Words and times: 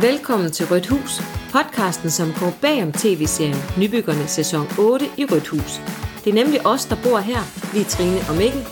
Velkommen 0.00 0.50
til 0.50 0.66
Rødt 0.66 0.86
Hus, 0.86 1.22
podcasten, 1.52 2.10
som 2.10 2.32
går 2.40 2.52
bag 2.60 2.82
om 2.82 2.92
tv-serien 2.92 3.56
Nybyggerne 3.78 4.26
sæson 4.28 4.66
8 4.78 5.06
i 5.16 5.24
Rødt 5.24 5.48
Hus. 5.48 5.80
Det 6.24 6.30
er 6.30 6.34
nemlig 6.34 6.66
os, 6.66 6.84
der 6.84 6.96
bor 7.04 7.18
her, 7.18 7.42
vi 7.74 7.80
er 7.80 7.84
Trine 7.84 8.20
og 8.28 8.34
Mikkel. 8.36 8.64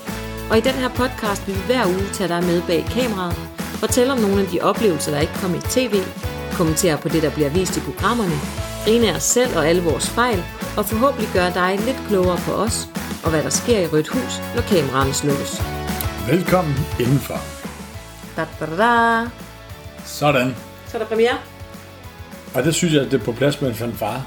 Og 0.50 0.58
i 0.58 0.60
den 0.60 0.76
her 0.82 0.88
podcast 0.88 1.46
vil 1.46 1.54
vi 1.56 1.60
hver 1.66 1.86
uge 1.86 2.06
tage 2.12 2.28
dig 2.28 2.42
med 2.44 2.62
bag 2.66 2.84
kameraet, 2.96 3.36
fortælle 3.82 4.12
om 4.12 4.18
nogle 4.18 4.40
af 4.40 4.46
de 4.46 4.60
oplevelser, 4.60 5.10
der 5.12 5.20
ikke 5.20 5.38
kom 5.42 5.54
i 5.54 5.60
tv, 5.76 5.94
kommentere 6.58 6.98
på 6.98 7.08
det, 7.08 7.22
der 7.22 7.30
bliver 7.30 7.50
vist 7.50 7.76
i 7.76 7.80
programmerne, 7.80 8.36
grine 8.84 9.08
af 9.10 9.16
os 9.16 9.22
selv 9.22 9.56
og 9.56 9.68
alle 9.68 9.82
vores 9.82 10.08
fejl, 10.10 10.44
og 10.76 10.84
forhåbentlig 10.84 11.28
gøre 11.32 11.54
dig 11.54 11.70
lidt 11.86 12.00
klogere 12.08 12.38
på 12.46 12.52
os 12.52 12.88
og 13.24 13.30
hvad 13.30 13.42
der 13.42 13.50
sker 13.50 13.78
i 13.78 13.86
Rødt 13.86 14.08
Hus, 14.08 14.32
når 14.54 14.62
kameraerne 14.62 15.14
slukkes. 15.14 15.62
Velkommen 16.30 16.74
indenfor. 17.00 17.40
Da, 18.36 18.46
da, 18.60 18.66
da, 18.66 18.76
da. 18.76 19.30
Sådan. 20.04 20.73
Så 20.94 20.98
er 20.98 21.02
der 21.02 21.08
premiere. 21.08 21.38
Og 22.54 22.64
det 22.64 22.74
synes 22.74 22.94
jeg, 22.94 23.02
at 23.02 23.10
det 23.10 23.20
er 23.20 23.24
på 23.24 23.32
plads 23.32 23.60
med 23.60 23.68
en 23.68 23.74
fanfare. 23.74 24.24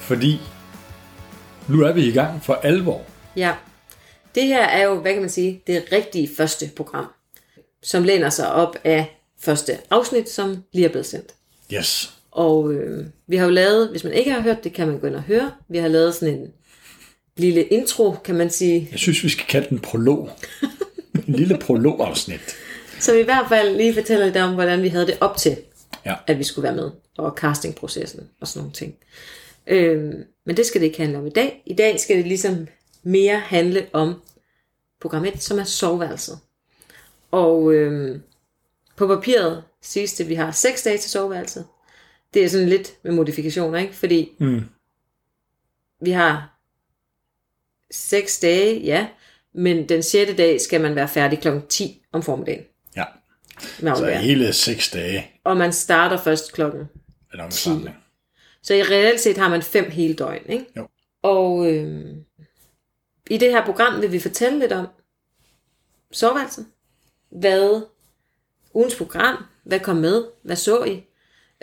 Fordi 0.00 0.40
nu 1.68 1.82
er 1.82 1.92
vi 1.92 2.04
i 2.04 2.12
gang 2.12 2.44
for 2.44 2.54
alvor. 2.54 3.02
Ja. 3.36 3.52
Det 4.34 4.46
her 4.46 4.62
er 4.64 4.84
jo, 4.84 5.00
hvad 5.00 5.12
kan 5.12 5.20
man 5.20 5.30
sige, 5.30 5.62
det 5.66 5.84
rigtige 5.92 6.30
første 6.36 6.70
program, 6.76 7.06
som 7.82 8.04
læner 8.04 8.30
sig 8.30 8.52
op 8.52 8.76
af 8.84 9.20
første 9.40 9.78
afsnit, 9.90 10.30
som 10.30 10.62
lige 10.72 10.84
er 10.84 10.88
blevet 10.88 11.06
sendt. 11.06 11.34
Yes. 11.72 12.12
Og 12.30 12.72
øh, 12.72 13.06
vi 13.26 13.36
har 13.36 13.44
jo 13.44 13.50
lavet, 13.50 13.88
hvis 13.88 14.04
man 14.04 14.12
ikke 14.12 14.30
har 14.32 14.40
hørt 14.40 14.64
det, 14.64 14.72
kan 14.72 14.86
man 14.86 14.98
gå 14.98 15.06
ind 15.06 15.16
og 15.16 15.22
høre. 15.22 15.52
Vi 15.68 15.78
har 15.78 15.88
lavet 15.88 16.14
sådan 16.14 16.34
en 16.34 16.52
lille 17.36 17.64
intro, 17.64 18.12
kan 18.24 18.34
man 18.34 18.50
sige. 18.50 18.88
Jeg 18.90 18.98
synes, 18.98 19.24
vi 19.24 19.28
skal 19.28 19.46
kalde 19.46 19.66
den 19.70 19.78
prolog. 19.78 20.30
en 21.28 21.34
lille 21.34 21.58
prologafsnit. 21.58 22.56
Så 23.00 23.12
vi 23.12 23.20
i 23.20 23.24
hvert 23.24 23.46
fald 23.48 23.76
lige 23.76 23.94
fortæller 23.94 24.24
lidt 24.24 24.36
om, 24.36 24.54
hvordan 24.54 24.82
vi 24.82 24.88
havde 24.88 25.06
det 25.06 25.18
op 25.20 25.36
til, 25.36 25.56
Ja. 26.06 26.14
at 26.26 26.38
vi 26.38 26.44
skulle 26.44 26.62
være 26.62 26.74
med, 26.76 26.90
og 27.18 27.32
castingprocessen 27.36 28.30
og 28.40 28.48
sådan 28.48 28.60
nogle 28.60 28.72
ting. 28.72 28.96
Øhm, 29.66 30.24
men 30.46 30.56
det 30.56 30.66
skal 30.66 30.80
det 30.80 30.86
ikke 30.86 30.98
handle 30.98 31.18
om 31.18 31.26
i 31.26 31.30
dag. 31.30 31.62
I 31.66 31.74
dag 31.74 32.00
skal 32.00 32.16
det 32.16 32.26
ligesom 32.26 32.66
mere 33.02 33.38
handle 33.38 33.86
om 33.92 34.22
program 35.00 35.24
1, 35.24 35.42
som 35.42 35.58
er 35.58 35.64
soveværelset. 35.64 36.38
Og 37.30 37.72
øhm, 37.74 38.22
på 38.96 39.06
papiret 39.06 39.64
siges 39.82 40.14
det, 40.14 40.24
at 40.24 40.30
vi 40.30 40.34
har 40.34 40.50
6 40.50 40.82
dage 40.82 40.98
til 40.98 41.10
soveværelset. 41.10 41.66
Det 42.34 42.44
er 42.44 42.48
sådan 42.48 42.68
lidt 42.68 42.92
med 43.02 43.12
modifikationer, 43.12 43.78
ikke? 43.78 43.94
Fordi 43.94 44.30
Mm. 44.38 44.60
vi 46.00 46.10
har 46.10 46.58
6 47.90 48.40
dage, 48.40 48.80
ja, 48.80 49.08
men 49.52 49.88
den 49.88 50.02
6. 50.02 50.32
dag 50.38 50.60
skal 50.60 50.80
man 50.80 50.94
være 50.94 51.08
færdig 51.08 51.40
kl. 51.40 51.48
10 51.68 52.02
om 52.12 52.22
formiddagen. 52.22 52.64
Så 53.58 53.88
aflevering. 53.88 54.20
hele 54.20 54.52
seks 54.52 54.90
dage 54.90 55.30
Og 55.44 55.56
man 55.56 55.72
starter 55.72 56.16
først 56.16 56.52
klokken 56.52 56.88
er 57.34 57.36
der 57.36 57.44
en 57.44 57.52
samling. 57.52 57.96
Så 58.62 58.74
i 58.74 58.82
reelt 58.82 59.20
set 59.20 59.38
har 59.38 59.48
man 59.48 59.62
fem 59.62 59.90
hele 59.90 60.14
døgn, 60.14 60.42
ikke? 60.48 60.66
Jo. 60.76 60.88
Og 61.22 61.72
øh, 61.72 62.16
i 63.30 63.38
det 63.38 63.50
her 63.50 63.64
program 63.64 64.00
vil 64.02 64.12
vi 64.12 64.18
fortælle 64.18 64.58
lidt 64.58 64.72
om 64.72 64.86
soveværelset. 66.12 66.66
Hvad 67.30 67.82
ugens 68.74 68.94
program, 68.94 69.44
hvad 69.62 69.80
kom 69.80 69.96
med, 69.96 70.24
hvad 70.42 70.56
så 70.56 70.84
I? 70.84 71.02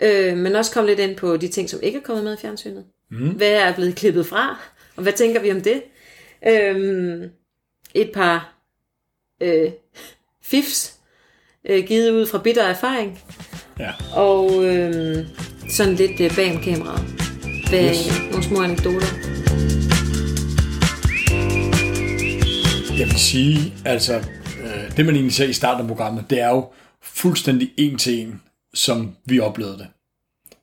Øh, 0.02 0.36
men 0.36 0.56
også 0.56 0.72
komme 0.72 0.90
lidt 0.90 1.00
ind 1.00 1.16
på 1.16 1.36
de 1.36 1.48
ting, 1.48 1.70
som 1.70 1.80
ikke 1.82 1.98
er 1.98 2.02
kommet 2.02 2.24
med 2.24 2.34
i 2.34 2.40
fjernsynet. 2.40 2.84
Mm. 3.10 3.30
Hvad 3.30 3.52
er 3.52 3.74
blevet 3.74 3.96
klippet 3.96 4.26
fra, 4.26 4.58
og 4.96 5.02
hvad 5.02 5.12
tænker 5.12 5.40
vi 5.40 5.50
om 5.50 5.60
det? 5.60 5.82
Øh, 6.46 7.30
et 7.94 8.12
par 8.14 8.54
øh, 9.40 9.72
fifs, 10.42 10.98
øh, 11.68 11.84
givet 11.84 12.10
ud 12.10 12.26
fra 12.26 12.38
bitter 12.38 12.62
erfaring. 12.62 13.18
Ja. 13.78 13.90
Og 14.14 14.64
øh, 14.64 15.26
sådan 15.70 15.94
lidt 15.94 16.20
øh, 16.20 16.36
bag 16.36 16.56
om 16.56 16.62
kameraet. 16.62 17.04
Bag 17.70 17.90
Yes. 17.90 18.08
nogle 18.30 18.44
små 18.44 18.62
anekdoter. 18.62 19.06
Jeg 22.98 23.06
vil 23.06 23.18
sige, 23.18 23.72
altså, 23.84 24.16
øh, 24.64 24.96
det 24.96 25.06
man 25.06 25.14
egentlig 25.14 25.34
ser 25.34 25.46
i 25.48 25.52
starten 25.52 25.80
af 25.82 25.88
programmet, 25.88 26.24
det 26.30 26.40
er 26.40 26.48
jo 26.48 26.66
fuldstændig 27.02 27.70
en 27.76 27.98
til 27.98 28.20
en, 28.20 28.40
som 28.74 29.16
vi 29.24 29.40
oplevede 29.40 29.78
det. 29.78 29.86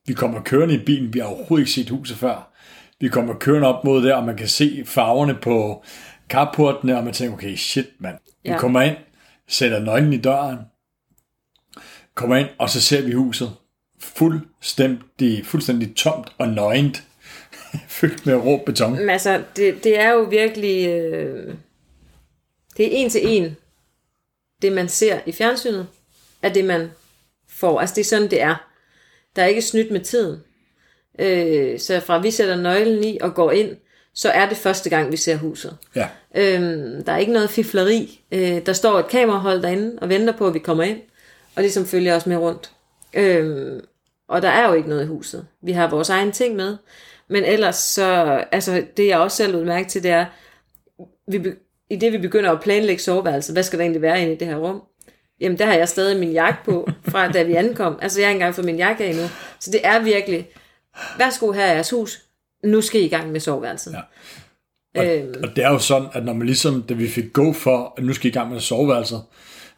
Vi 0.07 0.13
kommer 0.13 0.41
kørende 0.41 0.75
i 0.75 0.77
bilen, 0.85 1.13
vi 1.13 1.19
har 1.19 1.25
overhovedet 1.27 1.61
ikke 1.61 1.71
set 1.71 1.89
huset 1.89 2.17
før. 2.17 2.51
Vi 2.99 3.07
kommer 3.07 3.33
kørende 3.33 3.67
op 3.67 3.83
mod 3.83 4.03
der, 4.03 4.15
og 4.15 4.23
man 4.25 4.37
kan 4.37 4.47
se 4.47 4.83
farverne 4.85 5.35
på 5.41 5.83
carportene, 6.29 6.97
og 6.97 7.03
man 7.03 7.13
tænker, 7.13 7.33
okay, 7.33 7.55
shit 7.55 7.87
mand. 7.99 8.15
Vi 8.43 8.49
Ja. 8.49 8.57
kommer 8.57 8.81
ind, 8.81 8.95
sætter 9.47 9.79
nøglen 9.79 10.13
i 10.13 10.17
døren, 10.17 10.57
kommer 12.19 12.35
ind, 12.35 12.47
og 12.57 12.69
så 12.69 12.81
ser 12.81 13.01
vi 13.01 13.11
huset 13.11 13.51
fuldstændig, 13.99 15.45
fuldstændig 15.45 15.95
tomt 15.95 16.27
og 16.37 16.47
nøgent, 16.47 17.03
fyldt 17.97 18.25
med 18.25 18.35
rå 18.35 18.63
beton. 18.65 18.91
Men 18.91 19.09
altså, 19.09 19.43
det, 19.55 19.83
det 19.83 19.99
er 19.99 20.11
jo 20.11 20.21
virkelig... 20.21 20.87
Øh, 20.87 21.53
det 22.77 22.85
er 22.85 22.89
en 22.91 23.09
til 23.09 23.21
en. 23.23 23.57
Det, 24.61 24.71
man 24.71 24.89
ser 24.89 25.19
i 25.25 25.31
fjernsynet, 25.31 25.87
er 26.41 26.49
det, 26.49 26.65
man 26.65 26.91
får. 27.49 27.79
Altså, 27.79 27.95
det 27.95 28.01
er 28.01 28.05
sådan, 28.05 28.31
det 28.31 28.41
er. 28.41 28.55
Der 29.35 29.43
er 29.43 29.47
ikke 29.47 29.61
snydt 29.61 29.91
med 29.91 29.99
tiden. 29.99 30.39
Øh, 31.19 31.79
så 31.79 31.99
fra 31.99 32.19
vi 32.19 32.31
sætter 32.31 32.55
nøglen 32.55 33.03
i 33.03 33.17
og 33.21 33.33
går 33.33 33.51
ind, 33.51 33.77
så 34.13 34.29
er 34.29 34.49
det 34.49 34.57
første 34.57 34.89
gang, 34.89 35.11
vi 35.11 35.17
ser 35.17 35.37
huset. 35.37 35.77
Ja, 35.95 36.07
Øhm, 36.35 37.03
der 37.03 37.13
er 37.13 37.17
ikke 37.17 37.33
noget 37.33 37.49
fifleri. 37.49 38.21
Øh, 38.31 38.65
der 38.65 38.73
står 38.73 38.99
et 38.99 39.07
kamerahold 39.07 39.61
derinde 39.61 39.99
og 40.01 40.09
venter 40.09 40.37
på, 40.37 40.47
at 40.47 40.53
vi 40.53 40.59
kommer 40.59 40.83
ind, 40.83 41.01
og 41.59 41.63
ligesom 41.63 41.85
følger 41.85 42.15
os 42.15 42.25
med 42.25 42.37
rundt. 42.37 42.71
Øhm, 43.13 43.81
og 44.29 44.41
der 44.41 44.49
er 44.49 44.67
jo 44.67 44.73
ikke 44.73 44.89
noget 44.89 45.03
i 45.03 45.07
huset. 45.07 45.47
Vi 45.61 45.71
har 45.71 45.89
vores 45.89 46.09
egen 46.09 46.31
ting 46.31 46.55
med. 46.55 46.77
Men 47.29 47.43
ellers 47.43 47.75
så, 47.75 48.05
altså 48.51 48.83
det 48.97 49.07
jeg 49.07 49.19
også 49.19 49.37
selv 49.37 49.55
udmærket 49.55 49.91
til, 49.91 50.03
det 50.03 50.11
er, 50.11 50.25
vi, 51.27 51.51
i 51.89 51.95
det 51.95 52.11
vi 52.13 52.17
begynder 52.17 52.51
at 52.51 52.61
planlægge 52.61 53.01
soveværelset, 53.01 53.55
hvad 53.55 53.63
skal 53.63 53.79
der 53.79 53.83
egentlig 53.83 54.01
være 54.01 54.21
inde 54.21 54.33
i 54.33 54.37
det 54.37 54.47
her 54.47 54.55
rum? 54.55 54.81
Jamen 55.41 55.59
der 55.59 55.65
har 55.65 55.73
jeg 55.73 55.89
stadig 55.89 56.19
min 56.19 56.31
jakke 56.31 56.59
på, 56.65 56.89
fra 57.11 57.31
da 57.31 57.43
vi 57.43 57.53
ankom. 57.53 57.99
Altså 58.01 58.19
jeg 58.19 58.27
har 58.27 58.31
ikke 58.31 58.37
engang 58.37 58.55
fået 58.55 58.65
min 58.65 58.77
jakke 58.77 59.03
af 59.03 59.09
endnu. 59.09 59.25
Så 59.59 59.71
det 59.71 59.79
er 59.83 60.03
virkelig, 60.03 60.49
værsgo 61.17 61.51
her 61.51 61.65
er 61.65 61.73
jeres 61.73 61.89
hus, 61.89 62.21
nu 62.63 62.81
skal 62.81 63.01
I 63.01 63.05
i 63.05 63.09
gang 63.09 63.31
med 63.31 63.39
soveværelset. 63.39 63.95
Ja. 64.95 65.01
Og, 65.01 65.05
og 65.43 65.55
det 65.55 65.63
er 65.63 65.69
jo 65.69 65.79
sådan, 65.79 66.07
at 66.13 66.25
når 66.25 66.33
man 66.33 66.45
ligesom, 66.45 66.83
da 66.83 66.93
vi 66.93 67.07
fik 67.07 67.33
go 67.33 67.53
for, 67.53 67.93
at 67.97 68.03
nu 68.03 68.13
skal 68.13 68.27
I 68.27 68.29
i 68.29 68.33
gang 68.33 68.51
med 68.51 68.59
soveværelset, 68.59 69.21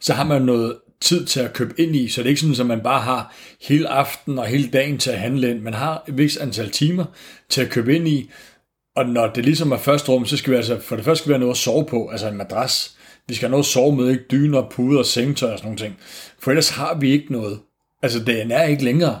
så 0.00 0.12
har 0.12 0.24
man 0.24 0.42
noget 0.42 0.76
tid 1.02 1.26
til 1.26 1.40
at 1.40 1.52
købe 1.52 1.74
ind 1.80 1.96
i, 1.96 2.08
så 2.08 2.20
det 2.20 2.26
er 2.26 2.30
ikke 2.30 2.40
sådan, 2.40 2.60
at 2.60 2.66
man 2.66 2.80
bare 2.80 3.00
har 3.00 3.34
hele 3.60 3.88
aften 3.88 4.38
og 4.38 4.46
hele 4.46 4.68
dagen 4.68 4.98
til 4.98 5.10
at 5.10 5.18
handle 5.18 5.50
ind. 5.50 5.60
Man 5.60 5.74
har 5.74 6.04
et 6.08 6.18
vis 6.18 6.36
antal 6.36 6.70
timer 6.70 7.04
til 7.48 7.62
at 7.62 7.70
købe 7.70 7.96
ind 7.96 8.08
i, 8.08 8.30
og 8.96 9.06
når 9.06 9.26
det 9.26 9.44
ligesom 9.44 9.72
er 9.72 9.76
første 9.76 10.12
rum, 10.12 10.26
så 10.26 10.36
skal 10.36 10.50
vi 10.50 10.56
altså, 10.56 10.80
for 10.80 10.96
det 10.96 11.04
første 11.04 11.22
skal 11.22 11.28
vi 11.28 11.32
have 11.32 11.40
noget 11.40 11.54
at 11.54 11.58
sove 11.58 11.86
på, 11.86 12.08
altså 12.08 12.28
en 12.28 12.36
madras. 12.36 12.96
Vi 13.28 13.34
skal 13.34 13.46
have 13.46 13.50
noget 13.50 13.64
at 13.64 13.68
sove 13.68 13.96
med, 13.96 14.10
ikke 14.10 14.24
dyner, 14.30 14.70
puder, 14.70 15.02
sengetøj 15.02 15.52
og 15.52 15.58
sådan 15.58 15.66
nogle 15.66 15.78
ting. 15.78 15.96
For 16.38 16.50
ellers 16.50 16.70
har 16.70 16.94
vi 16.94 17.10
ikke 17.10 17.32
noget. 17.32 17.60
Altså, 18.02 18.24
dagen 18.24 18.50
er 18.50 18.64
ikke 18.64 18.84
længere. 18.84 19.20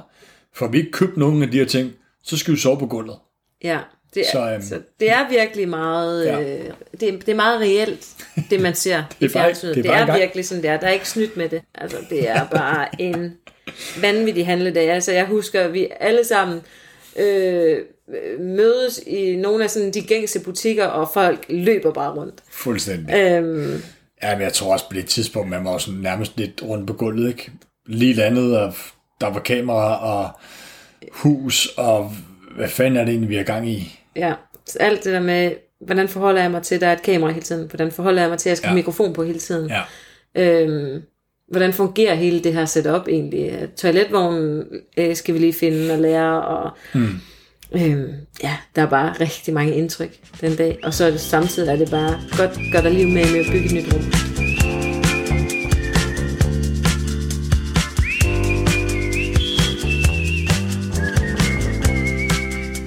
For 0.54 0.68
vi 0.68 0.78
ikke 0.78 0.90
købt 0.90 1.16
nogen 1.16 1.42
af 1.42 1.50
de 1.50 1.58
her 1.58 1.64
ting, 1.64 1.92
så 2.22 2.36
skal 2.36 2.54
vi 2.54 2.58
sove 2.58 2.78
på 2.78 2.86
gulvet. 2.86 3.16
Ja, 3.64 3.78
det 4.14 4.22
er, 4.26 4.30
Så, 4.32 4.50
øhm, 4.52 4.62
så 4.62 4.78
det 5.00 5.10
er 5.10 5.28
virkelig 5.30 5.68
meget, 5.68 6.24
Ja. 6.26 6.40
øh, 6.40 6.70
det, 7.00 7.08
er- 7.08 7.12
det 7.18 7.28
er 7.28 7.34
meget 7.34 7.60
reelt, 7.60 8.06
det 8.50 8.60
man 8.60 8.74
ser 8.74 8.98
i 9.20 9.24
Det 9.24 9.28
er 9.30 9.32
bare- 9.38 9.44
fjernsynet. 9.44 9.74
det 9.74 9.86
er 9.86 9.90
Det 9.90 10.00
er, 10.00 10.06
gang. 10.06 10.18
virkelig 10.18 10.44
sådan 10.46 10.62
der. 10.62 10.76
Der 10.80 10.86
er 10.86 10.90
ikke 10.90 11.08
snydt 11.08 11.36
med 11.36 11.48
det. 11.48 11.62
Altså, 11.74 11.96
det 12.10 12.28
er 12.30 12.46
bare 12.48 12.88
en 13.00 13.32
vanvittig 14.00 14.46
handledag. 14.46 14.90
Altså, 14.90 15.12
jeg 15.12 15.24
husker, 15.26 15.60
at 15.60 15.72
vi 15.72 15.88
alle 16.00 16.24
sammen 16.24 16.60
øh, 17.16 17.78
mødes 18.40 19.00
i 19.06 19.36
nogle 19.36 19.64
af 19.64 19.70
sådan 19.70 19.90
de 19.90 20.00
gængse 20.02 20.40
butikker, 20.40 20.84
og 20.86 21.10
folk 21.14 21.44
løber 21.48 21.92
bare 21.92 22.14
rundt. 22.14 22.34
Fuldstændig. 22.50 23.14
Øhm, 23.14 23.82
Ja, 24.22 24.34
men 24.34 24.42
jeg 24.42 24.52
tror 24.52 24.72
også 24.72 24.88
på 24.88 24.94
det 24.94 25.06
tidspunkt, 25.06 25.50
man 25.50 25.64
var 25.64 25.78
sådan 25.78 26.00
nærmest 26.00 26.32
lidt 26.36 26.62
rundt 26.62 26.86
på 26.86 26.92
gulvet, 26.92 27.28
ikke? 27.28 27.50
Lige 27.86 28.14
landet, 28.14 28.58
og 28.58 28.74
der 29.20 29.30
var 29.30 29.40
kamera 29.40 30.04
og 30.22 30.30
hus, 31.12 31.66
og 31.76 32.12
hvad 32.56 32.68
fanden 32.68 32.96
er 33.00 33.04
det 33.04 33.10
egentlig, 33.10 33.30
vi 33.30 33.36
har 33.36 33.42
gang 33.42 33.68
i? 33.68 33.98
Ja, 34.16 34.32
så 34.66 34.78
alt 34.78 35.04
det 35.04 35.12
der 35.12 35.20
med, 35.20 35.52
hvordan 35.80 36.08
forholder 36.08 36.42
jeg 36.42 36.50
mig 36.50 36.62
til, 36.62 36.74
at 36.74 36.80
der 36.80 36.86
er 36.86 36.92
et 36.92 37.02
kamera 37.02 37.30
hele 37.30 37.42
tiden? 37.44 37.68
Hvordan 37.68 37.92
forholder 37.92 38.22
jeg 38.22 38.30
mig 38.30 38.38
til, 38.38 38.48
at 38.48 38.50
jeg 38.50 38.56
skal 38.56 38.66
Ja. 38.66 38.70
have 38.70 38.76
mikrofon 38.76 39.12
på 39.12 39.22
hele 39.24 39.38
tiden? 39.38 39.70
Ja, 39.70 39.80
Øhm, 40.36 41.02
hvordan 41.48 41.72
fungerer 41.72 42.14
hele 42.14 42.40
det 42.40 42.54
her 42.54 42.64
setup 42.64 43.08
egentlig? 43.08 43.68
Toiletvognen 43.76 44.64
øh, 44.96 45.16
skal 45.16 45.34
vi 45.34 45.38
lige 45.38 45.52
finde 45.52 45.92
og 45.94 45.98
lære, 46.00 46.42
og 46.44 46.70
Hmm. 46.92 47.20
øhm, 47.74 48.12
ja, 48.42 48.56
der 48.76 48.82
er 48.82 48.86
bare 48.86 49.12
rigtig 49.20 49.54
mange 49.54 49.74
indtryk 49.74 50.10
den 50.40 50.56
dag, 50.56 50.78
og 50.82 50.94
så 50.94 51.04
er 51.04 51.10
det, 51.10 51.20
samtidig 51.20 51.68
er 51.72 51.76
det 51.76 51.90
bare 51.90 52.20
godt, 52.38 52.58
godt 52.72 52.86
at 52.86 52.92
liv 52.92 53.06
med, 53.08 53.14
med 53.32 53.40
at 53.40 53.46
bygge 53.52 53.66
et 53.66 53.72
nyt 53.72 53.94
rum. 53.94 54.02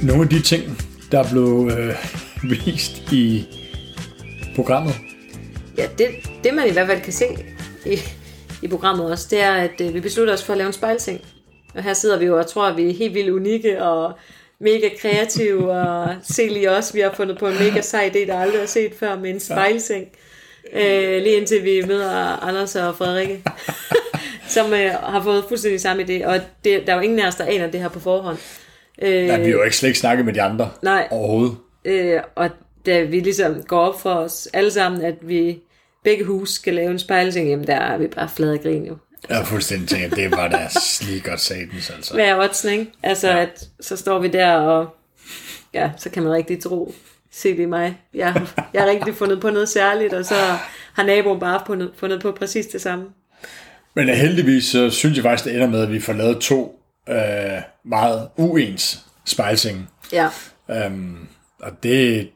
nogle 0.04 0.24
af 0.24 0.30
de 0.30 0.42
ting, 0.42 0.64
der 1.12 1.24
blev 1.32 1.72
øh, 1.78 1.96
vist 2.50 3.12
i 3.12 3.48
programmet, 4.56 4.96
Ja, 5.78 5.88
det, 5.98 6.08
det 6.44 6.54
man 6.54 6.68
i 6.68 6.72
hvert 6.72 6.88
fald 6.88 7.02
kan 7.02 7.14
se 7.14 7.26
i, 7.86 8.00
i 8.62 8.68
programmet 8.68 9.12
også, 9.12 9.28
det 9.30 9.42
er, 9.42 9.54
at 9.54 9.82
øh, 9.82 9.94
vi 9.94 10.00
beslutter 10.00 10.34
os 10.34 10.44
for 10.44 10.54
at 10.54 10.58
lave 10.58 10.68
en 10.68 10.74
spejlseng. 10.74 11.22
Og 11.76 11.84
her 11.84 11.94
sidder 11.94 12.20
vi 12.20 12.26
jo 12.26 12.40
og 12.40 12.48
tror, 12.48 12.68
at 12.68 12.78
vi 12.78 12.90
er 12.90 12.94
helt 12.94 13.14
vildt 13.14 13.30
unikke 13.30 13.84
og 13.84 14.14
mega 14.60 14.90
kreative, 15.02 15.72
og 15.82 16.16
se 16.24 16.48
lige 16.48 16.72
også, 16.72 16.94
vi 16.94 17.00
har 17.00 17.14
fundet 17.14 17.38
på 17.38 17.48
en 17.48 17.54
mega 17.54 17.82
sej 17.82 18.12
idé, 18.14 18.28
der 18.28 18.40
aldrig 18.40 18.60
har 18.60 18.68
set 18.68 18.94
før, 19.00 19.20
med 19.20 19.30
en 19.30 19.40
spejlseng. 19.40 20.08
Øh, 20.74 21.22
lige 21.22 21.38
indtil 21.38 21.64
vi 21.64 21.84
møder 21.88 22.44
Anders 22.44 22.76
og 22.76 22.96
Frederikke, 22.96 23.44
som 24.56 24.74
øh, 24.74 24.92
har 24.92 25.22
fået 25.24 25.46
fuldstændig 25.48 25.82
samme 25.82 26.04
idé, 26.04 26.26
og 26.28 26.40
det, 26.64 26.88
der 26.88 26.94
er 26.94 26.96
jo 26.96 27.02
ingen 27.02 27.20
af 27.20 27.28
os, 27.28 27.36
der 27.36 27.46
aner 27.46 27.68
det 27.72 27.82
her 27.82 27.90
på 27.90 28.00
forhånd. 28.00 28.38
Øh, 29.02 29.26
Nej, 29.28 29.38
vi 29.38 29.44
har 29.44 29.52
jo 29.52 29.64
ikke 29.64 29.78
slet 29.78 29.90
ikke 29.90 30.00
snakket 30.00 30.26
med 30.26 30.34
de 30.34 30.42
andre 30.42 30.70
nej, 30.82 31.08
overhovedet. 31.12 31.58
øh, 31.86 32.20
og 32.36 32.50
da 32.86 33.02
vi 33.02 33.20
ligesom 33.20 33.64
går 33.64 33.80
op 33.80 34.02
for 34.02 34.14
os 34.14 34.48
alle 34.54 34.72
sammen, 34.72 35.02
at 35.02 35.16
vi 35.22 35.60
begge 36.04 36.24
hus 36.24 36.50
skal 36.50 36.74
lave 36.74 36.92
en 36.92 37.00
spejlseng, 37.00 37.50
jamen 37.50 37.68
der 37.68 37.76
er 37.76 37.98
vi 37.98 38.08
bare 38.08 38.30
flade 38.36 38.58
grin 38.58 38.86
jo. 38.86 38.98
Jeg 39.30 39.38
har 39.38 39.44
fuldstændig 39.46 39.90
tænkt, 39.90 40.06
at 40.06 40.16
det 40.16 40.32
var 40.32 40.48
da 40.48 40.70
lige 41.02 41.22
godt 41.22 41.42
satans, 41.42 41.90
altså. 41.90 42.14
Hvad 42.14 42.26
er 42.26 42.36
oddsen, 42.40 42.72
ikke? 42.72 42.92
Altså, 43.04 43.28
ja. 43.30 43.42
at 43.42 43.64
så 43.80 43.98
står 43.98 44.20
vi 44.20 44.28
der, 44.28 44.52
og 44.56 44.96
ja, 45.74 45.92
så 45.98 46.10
kan 46.10 46.24
man 46.24 46.32
rigtig 46.34 46.64
tro, 46.64 46.94
se 47.32 47.58
det 47.58 47.70
mig. 47.70 47.98
Jeg, 48.14 48.34
har- 48.34 48.70
jeg 48.74 48.82
har 48.82 48.90
rigtig 48.90 49.16
fundet 49.16 49.42
på 49.42 49.50
noget 49.50 49.70
særligt, 49.70 50.14
og 50.14 50.26
så 50.26 50.36
har 50.94 51.04
naboen 51.04 51.40
bare 51.40 51.62
fundet, 51.68 51.92
fundet 51.98 52.22
på 52.22 52.32
præcis 52.32 52.66
det 52.66 52.82
samme. 52.82 53.06
Men 53.96 54.10
heldigvis 54.10 54.66
så 54.66 54.90
synes 54.90 55.16
jeg 55.18 55.24
faktisk, 55.24 55.46
det 55.46 55.56
ender 55.56 55.68
med, 55.68 55.82
at 55.84 55.92
vi 55.92 56.00
får 56.00 56.14
lavet 56.14 56.38
to 56.40 56.80
øh, 57.10 57.62
meget 57.86 58.30
uens 58.38 59.06
spejlsenge. 59.26 59.88
Ja, 60.12 60.30
Um, 60.88 61.28
og 61.60 61.72
det, 61.84 62.30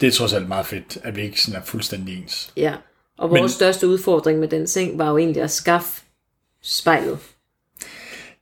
det 0.00 0.06
er 0.06 0.10
trods 0.10 0.32
alt 0.32 0.48
meget 0.48 0.66
fedt, 0.66 0.98
at 1.02 1.16
vi 1.16 1.22
ikke 1.22 1.42
sådan 1.42 1.60
er 1.60 1.64
fuldstændig 1.64 2.18
ens. 2.22 2.52
ja. 2.56 2.74
Og 3.18 3.30
vores 3.30 3.40
Men- 3.40 3.48
største 3.48 3.88
udfordring 3.88 4.38
med 4.40 4.48
den 4.48 4.66
seng 4.66 4.98
var 4.98 5.10
jo 5.10 5.18
egentlig 5.18 5.42
at 5.42 5.50
skaffe 5.50 6.02
spejlet. 6.62 7.18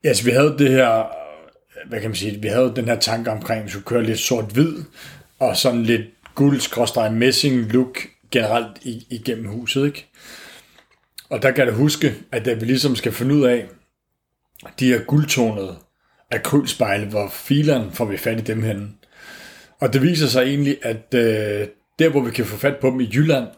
Ja, 0.05 0.09
altså 0.09 0.25
vi 0.25 0.31
havde 0.31 0.55
det 0.59 0.71
her, 0.71 1.07
hvad 1.89 2.01
kan 2.01 2.11
man 2.11 2.17
sige, 2.17 2.41
vi 2.43 2.49
havde 2.49 2.73
den 2.77 2.85
her 2.85 2.99
tanke 2.99 3.31
omkring, 3.31 3.59
at 3.61 3.65
vi 3.67 3.71
skulle 3.71 3.85
køre 3.85 4.03
lidt 4.03 4.19
sort-hvid, 4.19 4.83
og 5.39 5.57
sådan 5.57 5.83
lidt 5.83 6.03
guld 6.35 7.11
messing 7.11 7.73
look 7.73 7.99
generelt 8.31 8.79
igennem 9.11 9.47
huset, 9.47 9.87
ikke? 9.87 10.11
Og 11.31 11.43
der 11.43 11.51
kan 11.51 11.67
jeg 11.67 11.75
huske, 11.75 12.15
at 12.33 12.45
da 12.45 12.53
vi 12.55 12.65
ligesom 12.65 12.97
skal 12.97 13.13
finde 13.13 13.35
ud 13.35 13.43
af, 13.43 13.69
de 14.81 14.87
her 14.87 14.99
guldtonede 15.05 15.77
akrylspejle, 16.31 17.07
hvor 17.07 17.29
fileren 17.29 17.93
får 17.93 18.05
vi 18.05 18.17
fat 18.17 18.39
i 18.41 18.43
dem 18.43 18.63
henne. 18.63 18.89
Og 19.81 19.93
det 19.93 20.03
viser 20.03 20.27
sig 20.27 20.43
egentlig, 20.43 20.79
at 20.83 21.15
øh, 21.15 21.67
der 21.99 22.09
hvor 22.09 22.21
vi 22.21 22.31
kan 22.31 22.45
få 22.45 22.57
fat 22.57 22.77
på 22.81 22.87
dem 22.87 23.01
i 23.01 23.11
Jylland, 23.15 23.49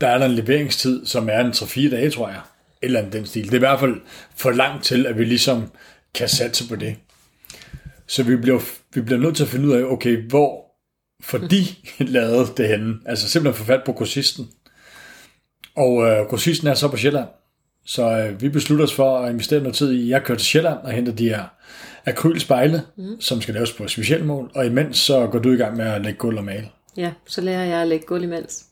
der 0.00 0.08
er 0.08 0.18
der 0.18 0.26
en 0.26 0.34
leveringstid, 0.34 1.06
som 1.06 1.28
er 1.28 1.40
en 1.40 1.50
3-4 1.50 1.90
dage, 1.90 2.10
tror 2.10 2.28
jeg. 2.28 2.40
Eller 2.82 2.98
andet 2.98 3.12
den 3.12 3.26
stil. 3.26 3.44
Det 3.44 3.52
er 3.52 3.56
i 3.56 3.58
hvert 3.58 3.80
fald 3.80 4.00
for 4.36 4.50
langt 4.50 4.84
til, 4.84 5.06
at 5.06 5.18
vi 5.18 5.24
ligesom 5.24 5.70
kan 6.14 6.28
satse 6.28 6.68
på 6.68 6.76
det. 6.76 6.96
Så 8.06 8.22
vi 8.22 8.36
bliver, 8.36 8.60
vi 8.94 9.00
bliver 9.00 9.20
nødt 9.20 9.36
til 9.36 9.42
at 9.42 9.48
finde 9.48 9.68
ud 9.68 9.72
af, 9.72 9.82
okay, 9.82 10.28
hvor 10.28 10.64
får 11.22 11.38
de 11.38 11.64
lavet 12.04 12.56
det 12.56 12.68
henne? 12.68 12.94
Altså 13.06 13.28
simpelthen 13.28 13.58
få 13.58 13.64
fat 13.64 13.82
på 13.86 13.92
grossisten. 13.92 14.48
Og 15.76 16.06
øh, 16.06 16.26
grossisten 16.26 16.68
er 16.68 16.74
så 16.74 16.88
på 16.88 16.96
Sjælland. 16.96 17.28
Så 17.84 18.18
øh, 18.18 18.42
vi 18.42 18.48
beslutter 18.48 18.84
os 18.84 18.94
for 18.94 19.18
at 19.18 19.32
investere 19.32 19.60
noget 19.60 19.76
tid 19.76 19.92
i, 19.92 20.10
jeg 20.10 20.22
kører 20.22 20.38
til 20.38 20.46
Sjælland 20.46 20.78
og 20.78 20.92
henter 20.92 21.12
de 21.12 21.28
her 21.28 21.44
akrylspejle, 22.06 22.82
mm. 22.96 23.20
som 23.20 23.40
skal 23.40 23.54
laves 23.54 23.72
på 23.72 23.88
specialmål. 23.88 24.50
Og 24.54 24.66
imens 24.66 24.98
så 24.98 25.26
går 25.26 25.38
du 25.38 25.52
i 25.52 25.56
gang 25.56 25.76
med 25.76 25.84
at 25.84 26.02
lægge 26.02 26.18
gulv 26.18 26.38
og 26.38 26.44
male. 26.44 26.68
Ja, 26.96 27.12
så 27.26 27.40
lærer 27.40 27.64
jeg 27.64 27.80
at 27.80 27.88
lægge 27.88 28.06
gulv 28.06 28.22
imens. 28.22 28.64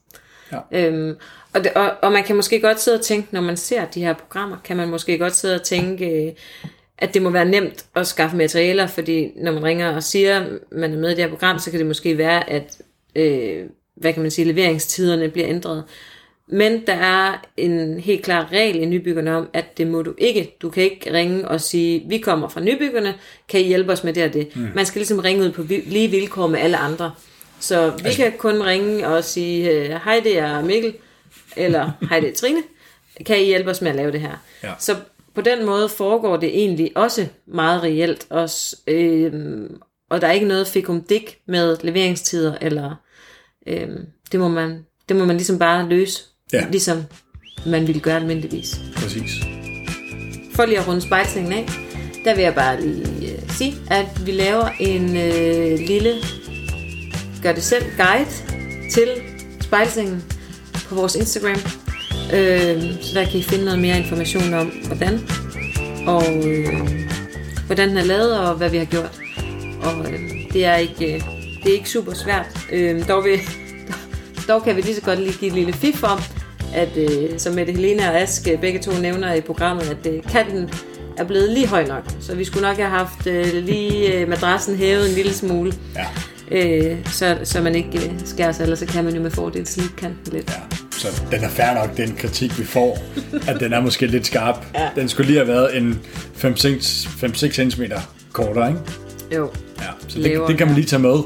Ja. 0.53 0.59
Øhm, 0.73 1.17
og, 1.55 1.65
det, 1.65 1.73
og, 1.73 1.93
og 2.03 2.13
man 2.13 2.25
kan 2.25 2.37
måske 2.37 2.61
godt 2.61 2.81
sidde 2.81 2.99
og 2.99 3.05
tænke, 3.05 3.29
når 3.31 3.41
man 3.41 3.57
ser 3.57 3.85
de 3.85 4.01
her 4.01 4.13
programmer, 4.13 4.57
kan 4.65 4.77
man 4.77 4.89
måske 4.89 5.19
godt 5.19 5.35
sidde 5.35 5.55
og 5.55 5.63
tænke, 5.63 6.27
øh, 6.27 6.33
at 6.99 7.15
det 7.15 7.23
må 7.23 7.31
være 7.31 7.45
nemt 7.45 7.85
at 7.95 8.07
skaffe 8.07 8.37
materialer, 8.37 8.87
fordi 8.87 9.31
når 9.37 9.53
man 9.53 9.65
ringer 9.65 9.95
og 9.95 10.03
siger, 10.03 10.41
at 10.41 10.47
man 10.73 10.93
er 10.93 10.99
med 10.99 11.11
i 11.11 11.15
det 11.15 11.25
her 11.25 11.31
program, 11.31 11.59
så 11.59 11.71
kan 11.71 11.79
det 11.79 11.87
måske 11.87 12.19
være, 12.19 12.51
at 12.51 12.81
øh, 13.17 13.67
hvad 13.97 14.13
kan 14.13 14.23
man 14.23 14.31
sige, 14.31 14.45
leveringstiderne 14.45 15.29
bliver 15.29 15.49
ændret. 15.49 15.85
Men 16.53 16.87
der 16.87 16.93
er 16.93 17.47
en 17.57 18.01
helt 18.01 18.23
klar 18.25 18.53
regel 18.53 18.77
i 18.77 18.85
nybyggerne 18.85 19.37
om, 19.37 19.49
at 19.53 19.79
det 19.79 19.87
må 19.87 20.03
du 20.03 20.15
ikke. 20.19 20.57
Du 20.63 20.71
kan 20.71 20.83
ikke 20.83 21.13
ringe 21.13 21.49
og 21.49 21.61
sige, 21.61 22.03
vi 22.09 22.19
kommer 22.19 22.49
fra 22.49 22.61
nybyggerne, 22.61 23.15
kan 23.49 23.61
I 23.61 23.65
hjælpe 23.65 23.93
os 23.93 24.05
med 24.05 24.13
det 24.13 24.25
og 24.25 24.33
det. 24.33 24.57
Mm. 24.57 24.69
Man 24.75 24.87
skal 24.87 24.99
ligesom 24.99 25.19
ringe 25.19 25.45
ud 25.45 25.53
på 25.53 25.63
lige 25.69 26.09
vilkår 26.09 26.47
med 26.47 26.61
alle 26.61 26.77
andre. 26.77 27.13
Så 27.61 27.91
vi 27.91 28.03
altså, 28.05 28.23
kan 28.23 28.33
kun 28.39 28.63
ringe 28.63 29.09
og 29.09 29.25
sige, 29.25 29.71
øh, 29.71 30.01
hej 30.05 30.21
det 30.25 30.39
er 30.39 30.63
Mikkel, 30.63 30.95
eller 31.57 31.91
hej 32.11 32.21
det 32.21 32.29
er 32.29 32.35
Trine, 32.35 32.63
kan 33.27 33.41
I 33.41 33.45
hjælpe 33.45 33.71
os 33.71 33.81
med 33.81 33.91
at 33.91 33.97
lave 33.97 34.13
det 34.13 34.21
her? 34.21 34.37
Ja. 34.63 34.73
Så 34.79 34.97
på 35.35 35.41
den 35.41 35.67
måde 35.67 35.89
foregår 35.89 36.37
det 36.37 36.49
egentlig 36.49 36.93
også 36.95 37.27
meget 37.47 37.83
reelt, 37.83 38.27
også, 38.31 38.77
øh, 38.87 39.33
og 40.11 40.21
der 40.21 40.27
er 40.27 40.33
ikke 40.33 40.47
noget 40.47 40.67
fikum 40.67 41.03
dik 41.03 41.39
med 41.47 41.77
leveringstider, 41.83 42.55
eller 42.61 42.95
øh, 43.67 43.89
det, 44.33 44.41
må 44.41 44.49
man, 44.49 44.87
det 45.09 45.17
må 45.17 45.25
man 45.25 45.37
ligesom 45.37 45.59
bare 45.59 45.89
løse, 45.89 46.23
Ja. 46.53 46.65
ligesom 46.71 47.05
man 47.67 47.87
ville 47.87 48.01
gøre 48.01 48.17
almindeligvis. 48.17 48.81
Præcis. 48.97 49.33
For 50.55 50.65
lige 50.65 50.79
at 50.79 50.89
runde 50.89 51.01
spejlsningen 51.01 51.53
af, 51.53 51.69
der 52.25 52.35
vil 52.35 52.43
jeg 52.43 52.55
bare 52.55 52.81
lige 52.81 53.33
øh, 53.33 53.51
sige, 53.51 53.75
at 53.91 54.27
vi 54.27 54.31
laver 54.31 54.69
en 54.81 55.17
øh, 55.17 55.79
lille 55.79 56.15
gør 57.43 57.53
det 57.53 57.63
selv 57.63 57.85
guide 57.97 58.31
til 58.93 59.09
spejlsengen 59.61 60.25
på 60.89 60.95
vores 60.95 61.15
Instagram. 61.15 61.59
Øh, 62.35 62.83
så 63.03 63.11
der 63.15 63.25
kan 63.25 63.41
I 63.41 63.43
finde 63.43 63.65
noget 63.65 63.79
mere 63.79 63.99
information 63.99 64.55
om, 64.55 64.67
hvordan 64.87 65.21
og 66.07 66.49
øh, 66.49 66.69
hvordan 67.67 67.89
den 67.89 67.97
er 67.97 68.05
lavet 68.05 68.39
og 68.39 68.55
hvad 68.55 68.71
vi 68.71 68.77
har 68.77 68.85
gjort. 68.85 69.21
Og 69.83 70.13
øh, 70.13 70.21
det 70.53 70.65
er 70.65 70.77
ikke 70.77 71.15
øh, 71.15 71.23
det 71.63 71.71
er 71.71 71.75
ikke 71.75 71.91
super 71.91 72.15
svært. 72.15 72.47
Øh, 72.73 73.09
dog, 73.09 73.25
vil, 73.25 73.41
dog 74.49 74.65
kan 74.65 74.77
vi 74.77 74.81
lige 74.81 74.95
så 74.95 75.01
godt 75.01 75.19
lige 75.19 75.33
give 75.33 75.49
et 75.49 75.55
lille 75.55 75.73
fif 75.73 76.03
om, 76.03 76.21
at 76.75 76.97
øh, 76.97 77.39
som 77.39 77.55
Mette 77.55 77.73
Helena 77.73 78.09
og 78.11 78.19
Ask 78.21 78.49
øh, 78.53 78.61
begge 78.61 78.79
to 78.79 78.93
nævner 79.01 79.35
i 79.35 79.41
programmet, 79.41 79.83
at 79.91 80.13
øh, 80.13 80.23
katten 80.23 80.71
er 81.17 81.25
blevet 81.25 81.51
lige 81.51 81.67
høj 81.67 81.87
nok. 81.87 82.03
Så 82.21 82.35
vi 82.35 82.45
skulle 82.45 82.69
nok 82.69 82.77
have 82.77 82.89
haft 82.91 83.27
øh, 83.27 83.55
lige 83.65 84.13
øh, 84.15 84.29
madrassen 84.29 84.77
hævet 84.77 85.09
en 85.09 85.15
lille 85.15 85.33
smule. 85.35 85.73
Ja. 85.97 86.07
Øh, 86.51 86.97
så, 87.07 87.39
så 87.45 87.61
man 87.61 87.75
ikke 87.75 87.99
øh, 88.09 88.13
skærer 88.25 88.53
sig, 88.53 88.63
ellers 88.63 88.79
så 88.79 88.87
kan 88.87 89.05
man 89.05 89.15
jo 89.15 89.23
med 89.23 89.31
fordel 89.31 89.67
slippe 89.67 89.97
kanten 89.97 90.33
lidt. 90.33 90.51
Ja, 90.51 90.77
så 90.99 91.23
den 91.31 91.45
er 91.45 91.49
fair 91.49 91.75
nok, 91.75 91.97
den 91.97 92.17
kritik, 92.19 92.59
vi 92.59 92.65
får, 92.65 92.99
at 93.49 93.61
den 93.61 93.73
er 93.73 93.81
måske 93.81 94.07
lidt 94.07 94.27
skarp. 94.27 94.57
Ja. 94.75 94.89
Den 94.97 95.09
skulle 95.09 95.27
lige 95.27 95.39
have 95.39 95.49
været 95.49 95.77
en 95.77 96.01
5-6 96.37 96.81
cm 97.53 97.83
kortere, 98.33 98.69
ikke? 98.69 98.81
Jo, 99.37 99.51
Ja, 99.81 99.85
så 100.09 100.19
det, 100.19 100.41
det 100.49 100.59
kan 100.59 100.67
man 100.67 100.77
lige 100.77 100.87
tage 100.87 101.03
med, 101.03 101.19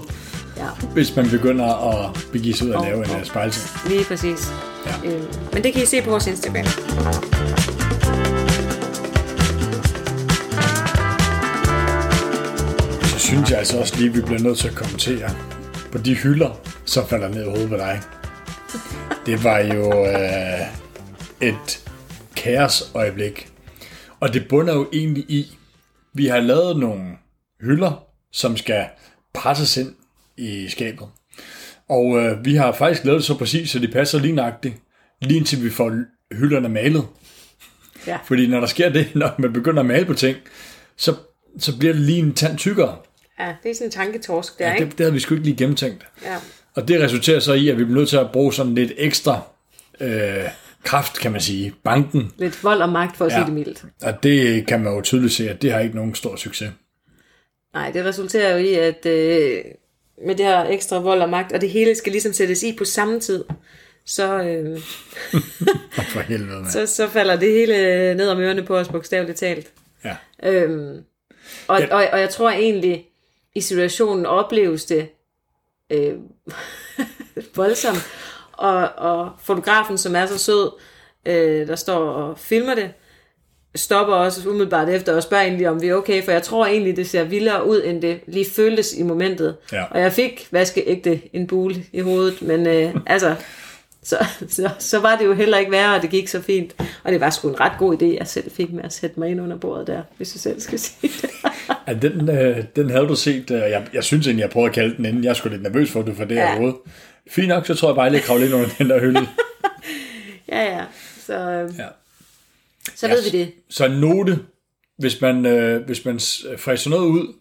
ja, 0.56 0.62
hvis 0.92 1.16
man 1.16 1.30
begynder 1.30 1.88
at 2.04 2.26
begive 2.32 2.54
sig 2.54 2.66
ud 2.66 2.72
og 2.72 2.80
Og- 2.80 2.86
lave 2.86 3.04
en 3.04 3.10
og- 3.10 3.18
øh, 3.20 3.24
spejlseng. 3.26 3.88
lige 3.92 4.04
præcis. 4.04 4.52
Ja. 4.86 5.10
Øh, 5.10 5.22
men 5.52 5.64
det 5.64 5.72
kan 5.72 5.82
I 5.82 5.86
se 5.86 6.02
på 6.02 6.10
vores 6.10 6.26
Instagram. 6.26 6.64
Så 13.02 13.18
synes 13.18 13.50
jeg 13.50 13.58
altså 13.58 13.78
også 13.78 13.96
lige, 13.96 14.08
at 14.08 14.16
vi 14.16 14.20
bliver 14.20 14.40
nødt 14.40 14.58
til 14.58 14.68
at 14.68 14.74
kommentere 14.74 15.30
på 15.92 15.98
de 15.98 16.14
hylder, 16.14 16.60
som 16.84 17.06
falder 17.08 17.28
ned 17.28 17.42
i 17.42 17.48
hovedet 17.48 17.68
på 17.68 17.76
dig. 17.76 18.00
Det 19.26 19.44
var 19.44 19.58
jo 19.58 20.06
øh, 20.06 20.60
et 21.40 21.84
kaosøjeblik. 22.36 23.52
Og 24.20 24.34
det 24.34 24.46
bunder 24.48 24.74
jo 24.74 24.88
egentlig 24.92 25.24
i, 25.28 25.58
vi 26.12 26.26
har 26.26 26.40
lavet 26.40 26.78
nogle 26.78 27.04
hylder, 27.60 28.04
som 28.32 28.56
skal 28.56 28.86
presses 29.34 29.76
ind 29.76 29.94
i 30.36 30.68
skabet. 30.68 31.08
Og 31.88 32.18
øh, 32.18 32.44
vi 32.44 32.54
har 32.54 32.72
faktisk 32.72 33.04
lavet 33.04 33.18
det 33.18 33.26
så 33.26 33.38
præcis, 33.38 33.70
så 33.70 33.78
de 33.78 33.88
passer 33.88 34.18
lige 34.18 34.34
nøjagtigt, 34.34 34.74
lige 35.22 35.38
indtil 35.38 35.64
vi 35.64 35.70
får 35.70 35.92
hylderne 36.32 36.68
malet. 36.68 37.04
Ja. 38.06 38.18
Fordi 38.24 38.46
når 38.46 38.60
der 38.60 38.66
sker 38.66 38.88
det, 38.88 39.08
når 39.14 39.34
man 39.38 39.52
begynder 39.52 39.80
at 39.80 39.86
male 39.86 40.04
på 40.04 40.14
ting, 40.14 40.36
så, 40.96 41.14
så 41.58 41.78
bliver 41.78 41.92
det 41.92 42.02
lige 42.02 42.18
en 42.18 42.34
tand 42.34 42.58
tykkere. 42.58 42.96
Ja, 43.40 43.54
det 43.62 43.70
er 43.70 43.74
sådan 43.74 43.86
en 43.86 43.90
tanketorsk 43.90 44.58
der, 44.58 44.66
Ja, 44.68 44.74
ikke? 44.74 44.84
det, 44.84 44.98
det 44.98 45.04
havde 45.04 45.12
vi 45.12 45.20
sgu 45.20 45.34
ikke 45.34 45.44
lige 45.44 45.56
gennemtænkt. 45.56 46.06
Ja. 46.24 46.36
Og 46.74 46.88
det 46.88 47.00
resulterer 47.00 47.40
så 47.40 47.52
i, 47.52 47.68
at 47.68 47.78
vi 47.78 47.84
bliver 47.84 47.98
nødt 47.98 48.08
til 48.08 48.16
at 48.16 48.32
bruge 48.32 48.52
sådan 48.52 48.74
lidt 48.74 48.92
ekstra 48.96 49.40
øh, 50.00 50.44
kraft, 50.84 51.20
kan 51.20 51.32
man 51.32 51.40
sige, 51.40 51.74
banken. 51.84 52.32
Lidt 52.38 52.64
vold 52.64 52.82
og 52.82 52.88
magt, 52.88 53.16
for 53.16 53.24
at. 53.24 53.32
Ja. 53.32 53.36
sige 53.36 53.44
det 53.46 53.54
mildt. 53.54 53.84
Og 54.02 54.22
det 54.22 54.66
kan 54.66 54.80
man 54.80 54.94
jo 54.94 55.00
tydeligt 55.00 55.32
se, 55.32 55.50
at 55.50 55.62
det 55.62 55.72
har 55.72 55.80
ikke 55.80 55.96
nogen 55.96 56.14
stor 56.14 56.36
succes. 56.36 56.70
Nej, 57.74 57.90
det 57.90 58.04
resulterer 58.04 58.50
jo 58.52 58.64
i, 58.64 58.74
at 58.74 59.06
øh, 59.06 59.58
med 60.24 60.34
det 60.34 60.46
her 60.46 60.64
ekstra 60.64 60.98
vold 60.98 61.22
og 61.22 61.28
magt, 61.28 61.52
og 61.52 61.60
det 61.60 61.70
hele 61.70 61.94
skal 61.94 62.12
ligesom 62.12 62.32
sættes 62.32 62.62
i 62.62 62.76
på 62.76 62.84
samme 62.84 63.20
tid, 63.20 63.44
så, 64.04 64.42
øh, 64.42 64.80
For 66.12 66.20
helvede, 66.20 66.70
så, 66.70 66.86
så 66.86 67.08
falder 67.08 67.36
det 67.36 67.52
hele 67.52 67.74
ned 68.14 68.28
om 68.28 68.40
ørerne 68.40 68.62
på 68.62 68.76
os, 68.76 68.88
bogstaveligt 68.88 69.38
talt. 69.38 69.72
Ja. 70.04 70.16
Øhm, 70.42 71.04
og, 71.68 71.80
ja. 71.80 71.94
og, 71.94 72.06
og 72.12 72.20
jeg 72.20 72.30
tror 72.30 72.50
egentlig, 72.50 73.06
i 73.54 73.60
situationen 73.60 74.26
opleves 74.26 74.84
det 74.84 75.08
øh, 75.90 76.14
voldsomt. 77.56 78.06
Og, 78.52 78.88
og 78.96 79.30
fotografen, 79.42 79.98
som 79.98 80.16
er 80.16 80.26
så 80.26 80.38
sød, 80.38 80.70
øh, 81.26 81.68
der 81.68 81.76
står 81.76 82.10
og 82.10 82.38
filmer 82.38 82.74
det, 82.74 82.90
stopper 83.76 84.14
også 84.14 84.48
umiddelbart 84.48 84.88
efter 84.88 85.16
og 85.16 85.22
spørger 85.22 85.44
egentlig, 85.44 85.68
om 85.68 85.82
vi 85.82 85.88
er 85.88 85.94
okay, 85.94 86.24
for 86.24 86.32
jeg 86.32 86.42
tror 86.42 86.66
egentlig, 86.66 86.96
det 86.96 87.08
ser 87.08 87.24
vildere 87.24 87.66
ud, 87.66 87.82
end 87.84 88.02
det 88.02 88.20
lige 88.26 88.46
føltes 88.50 88.92
i 88.92 89.02
momentet. 89.02 89.56
Ja. 89.72 89.84
Og 89.90 90.00
jeg 90.00 90.12
fik 90.12 90.48
vaskeægte 90.50 91.20
en 91.32 91.46
bule 91.46 91.84
i 91.92 92.00
hovedet, 92.00 92.42
men 92.42 92.66
øh, 92.66 92.94
altså, 93.06 93.34
så, 94.02 94.16
så, 94.48 94.70
så 94.78 94.98
var 95.00 95.16
det 95.16 95.24
jo 95.26 95.32
heller 95.34 95.58
ikke 95.58 95.72
værre, 95.72 95.96
og 95.96 96.02
det 96.02 96.10
gik 96.10 96.28
så 96.28 96.40
fint. 96.42 96.74
Og 97.04 97.12
det 97.12 97.20
var 97.20 97.30
sgu 97.30 97.48
en 97.48 97.60
ret 97.60 97.72
god 97.78 98.02
idé, 98.02 98.06
jeg 98.18 98.26
selv 98.26 98.50
fik 98.50 98.72
med 98.72 98.84
at 98.84 98.92
sætte 98.92 99.20
mig 99.20 99.28
ind 99.30 99.40
under 99.40 99.56
bordet 99.56 99.86
der, 99.86 100.02
hvis 100.16 100.34
jeg 100.34 100.40
selv 100.40 100.60
skal 100.60 100.78
sige 100.78 101.12
det. 101.22 101.30
Ja, 101.88 101.92
den, 101.92 102.30
øh, 102.30 102.64
den 102.76 102.90
havde 102.90 103.06
du 103.06 103.14
set. 103.14 103.50
Øh, 103.50 103.58
jeg, 103.58 103.86
jeg 103.92 104.04
synes 104.04 104.26
egentlig, 104.26 104.42
jeg 104.42 104.50
prøvede 104.50 104.68
at 104.68 104.74
kalde 104.74 104.96
den 104.96 105.04
inden. 105.04 105.24
Jeg 105.24 105.36
skulle 105.36 105.56
lidt 105.56 105.62
nervøs 105.62 105.90
for, 105.90 106.00
at 106.00 106.06
du 106.06 106.14
får 106.14 106.24
det 106.24 106.34
Ja. 106.34 106.46
her 106.52 106.56
hoved. 106.60 106.72
Fint 107.30 107.48
nok, 107.48 107.66
så 107.66 107.74
tror 107.74 107.88
jeg 107.88 107.96
bare, 107.96 108.06
at 108.06 108.12
jeg 108.12 108.22
kravle 108.22 108.44
ind 108.46 108.54
under 108.54 108.68
den 108.78 108.90
der 108.90 109.00
hylde. 109.00 109.20
ja, 110.52 110.62
ja. 110.76 110.82
Så, 111.26 111.32
øh, 111.38 111.70
Ja. 111.78 111.84
Så 112.94 113.08
ved 113.08 113.22
vi 113.30 113.38
det. 113.38 113.52
Så 113.70 113.84
en 113.86 113.92
note, 114.00 114.38
hvis 114.98 115.20
man, 115.20 115.46
øh, 115.46 115.86
hvis 115.86 116.04
man 116.04 116.20
s- 116.20 116.46
fræser 116.58 116.90
noget 116.90 117.06
ud, 117.06 117.34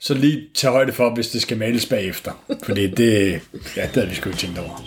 så 0.00 0.14
lige 0.14 0.42
tage 0.54 0.70
højde 0.70 0.92
for, 0.92 1.14
hvis 1.14 1.28
det 1.28 1.42
skal 1.42 1.56
males 1.56 1.86
bagefter. 1.86 2.44
Fordi 2.64 2.86
det, 2.90 3.40
ja, 3.76 3.82
det 3.82 3.94
havde 3.94 4.08
vi 4.08 4.14
sgu 4.14 4.28
ikke 4.28 4.40
tænkt 4.40 4.58
over. 4.58 4.84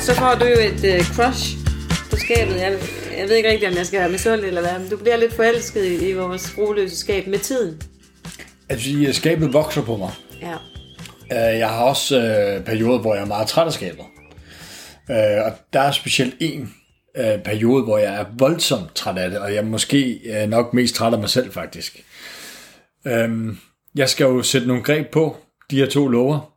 Så 0.00 0.14
får 0.14 0.34
du 0.40 0.44
jo 0.44 0.56
et 0.60 0.84
øh, 0.94 1.04
crush 1.04 1.56
på 2.10 2.16
skabet. 2.16 2.54
Jeg, 2.56 2.78
jeg 3.18 3.28
ved 3.28 3.36
ikke 3.36 3.50
rigtig, 3.50 3.68
om 3.68 3.74
jeg 3.74 3.86
skal 3.86 4.00
være 4.00 4.08
misundelig 4.10 4.48
eller 4.48 4.60
hvad, 4.60 4.78
men 4.78 4.88
du 4.90 4.96
bliver 4.96 5.16
lidt 5.16 5.32
forelsket 5.36 5.84
i, 5.84 6.08
i 6.08 6.12
vores 6.12 6.58
roløse 6.58 6.96
skab 6.96 7.26
med 7.26 7.38
tiden. 7.38 7.82
Altså, 8.68 8.90
i- 8.90 9.12
skabet 9.12 9.52
vokser 9.52 9.82
på 9.82 9.96
mig. 9.96 10.10
Ja. 10.42 10.52
Øh, 11.52 11.58
Jeg 11.58 11.68
har 11.68 11.84
også 11.84 12.16
øh, 12.20 12.64
perioder, 12.64 12.98
hvor 12.98 13.14
jeg 13.14 13.22
er 13.22 13.26
meget 13.26 13.48
træt 13.48 13.66
af 13.66 13.72
skabet. 13.72 14.04
Øh, 15.10 15.44
og 15.44 15.52
der 15.72 15.80
er 15.80 15.92
specielt 15.92 16.36
en 16.40 16.74
øh, 17.16 17.42
periode, 17.42 17.84
hvor 17.84 17.98
jeg 17.98 18.14
er 18.14 18.24
voldsomt 18.38 18.94
træt 18.94 19.18
af 19.18 19.30
det, 19.30 19.38
og 19.38 19.50
jeg 19.50 19.58
er 19.58 19.62
måske 19.62 20.20
øh, 20.24 20.48
nok 20.48 20.74
mest 20.74 20.94
træt 20.94 21.12
af 21.12 21.18
mig 21.18 21.30
selv, 21.30 21.52
faktisk. 21.52 22.04
Øh, 23.06 23.56
jeg 23.94 24.08
skal 24.08 24.24
jo 24.24 24.42
sætte 24.42 24.66
nogle 24.66 24.82
greb 24.82 25.10
på, 25.10 25.36
de 25.70 25.76
her 25.76 25.86
to 25.86 26.08
lover. 26.08 26.52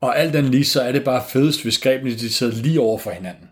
Og 0.00 0.18
alt 0.18 0.32
den 0.32 0.44
lige, 0.44 0.64
så 0.64 0.82
er 0.82 0.92
det 0.92 1.04
bare 1.04 1.24
fedest, 1.28 1.62
hvis 1.62 1.78
grebene 1.78 2.14
de 2.14 2.32
sidder 2.32 2.62
lige 2.62 2.80
over 2.80 2.98
for 2.98 3.10
hinanden. 3.10 3.48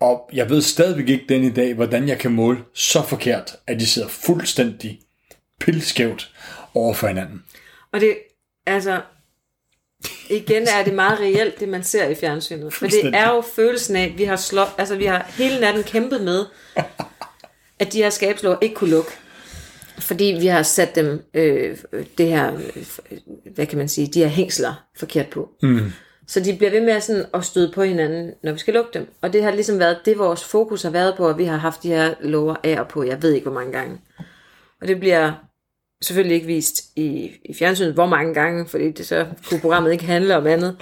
Og 0.00 0.30
jeg 0.32 0.50
ved 0.50 0.62
stadigvæk 0.62 1.08
ikke 1.08 1.24
den 1.28 1.44
i 1.44 1.50
dag, 1.50 1.74
hvordan 1.74 2.08
jeg 2.08 2.18
kan 2.18 2.30
måle 2.30 2.58
så 2.74 3.02
forkert, 3.02 3.56
at 3.66 3.80
de 3.80 3.86
sidder 3.86 4.08
fuldstændig 4.08 5.00
pilskævt 5.60 6.34
over 6.74 6.94
for 6.94 7.06
hinanden. 7.06 7.44
Og 7.92 8.00
det, 8.00 8.18
altså, 8.66 9.00
igen 10.30 10.62
er 10.62 10.84
det 10.84 10.94
meget 10.94 11.20
reelt, 11.20 11.60
det 11.60 11.68
man 11.68 11.84
ser 11.84 12.08
i 12.08 12.14
fjernsynet. 12.14 12.72
For 12.72 12.86
det 12.86 13.14
er 13.14 13.34
jo 13.34 13.40
følelsen 13.40 13.96
af, 13.96 14.04
at 14.04 14.18
vi 14.18 14.24
har, 14.24 14.36
slå, 14.36 14.62
altså, 14.78 14.96
vi 14.96 15.04
har 15.04 15.26
hele 15.36 15.60
natten 15.60 15.82
kæmpet 15.82 16.20
med, 16.20 16.44
at 17.78 17.92
de 17.92 18.02
her 18.02 18.10
skabslåger 18.10 18.58
ikke 18.60 18.74
kunne 18.74 18.90
lukke. 18.90 19.10
Fordi 19.98 20.36
vi 20.40 20.46
har 20.46 20.62
sat 20.62 20.94
dem, 20.94 21.22
øh, 21.34 21.76
det 22.18 22.26
her, 22.26 22.54
øh, 22.54 23.18
hvad 23.54 23.66
kan 23.66 23.78
man 23.78 23.88
sige, 23.88 24.06
de 24.06 24.20
her 24.20 24.28
hængsler 24.28 24.84
forkert 24.96 25.26
på. 25.26 25.50
Mm. 25.62 25.92
Så 26.26 26.40
de 26.40 26.56
bliver 26.56 26.70
ved 26.70 26.80
med 26.80 27.00
sådan 27.00 27.24
at 27.34 27.44
støde 27.44 27.72
på 27.74 27.82
hinanden, 27.82 28.32
når 28.42 28.52
vi 28.52 28.58
skal 28.58 28.74
lukke 28.74 28.90
dem. 28.94 29.08
Og 29.22 29.32
det 29.32 29.42
har 29.42 29.50
ligesom 29.50 29.78
været 29.78 29.98
det, 30.04 30.18
vores 30.18 30.44
fokus 30.44 30.82
har 30.82 30.90
været 30.90 31.14
på, 31.16 31.28
at 31.28 31.38
vi 31.38 31.44
har 31.44 31.56
haft 31.56 31.82
de 31.82 31.88
her 31.88 32.14
låger 32.20 32.56
af 32.64 32.80
og 32.80 32.88
på, 32.88 33.02
jeg 33.02 33.22
ved 33.22 33.32
ikke 33.32 33.44
hvor 33.44 33.60
mange 33.60 33.72
gange. 33.72 34.00
Og 34.80 34.88
det 34.88 35.00
bliver 35.00 35.32
selvfølgelig 36.02 36.34
ikke 36.34 36.46
vist 36.46 36.84
i, 36.96 37.30
i 37.44 37.54
fjernsynet, 37.54 37.94
hvor 37.94 38.06
mange 38.06 38.34
gange, 38.34 38.66
fordi 38.66 38.90
det 38.90 39.06
så 39.06 39.26
kunne 39.48 39.60
programmet 39.60 39.92
ikke 39.92 40.04
handle 40.04 40.36
om 40.36 40.46
andet. 40.46 40.76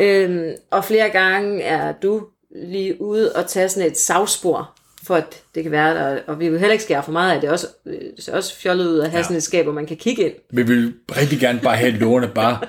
Øhm, 0.00 0.52
og 0.70 0.84
flere 0.84 1.10
gange 1.10 1.62
er 1.62 1.92
du 1.92 2.26
lige 2.56 3.00
ude 3.00 3.32
og 3.32 3.46
tage 3.48 3.68
sådan 3.68 3.90
et 3.90 3.98
savspor, 3.98 4.74
for 5.02 5.14
at 5.14 5.42
det 5.54 5.62
kan 5.62 5.72
være 5.72 5.94
der, 5.94 6.20
og 6.26 6.40
vi 6.40 6.48
vil 6.48 6.58
heller 6.58 6.72
ikke 6.72 6.84
skære 6.84 7.02
for 7.02 7.12
meget 7.12 7.34
af 7.34 7.40
det. 7.40 7.48
er 7.48 7.52
Også, 7.52 7.66
øh, 7.86 8.00
det 8.16 8.24
ser 8.24 8.34
også 8.34 8.56
fjollet 8.56 8.86
ud 8.86 8.98
at 8.98 9.10
have 9.10 9.18
ja. 9.18 9.22
sådan 9.22 9.36
et 9.36 9.42
skab, 9.42 9.64
hvor 9.64 9.72
man 9.72 9.86
kan 9.86 9.96
kigge 9.96 10.24
ind. 10.24 10.34
Vi 10.50 10.62
vil 10.62 10.94
rigtig 11.16 11.40
gerne 11.40 11.60
bare 11.60 11.76
have 11.76 11.92
lårene 11.92 12.28
bare 12.28 12.60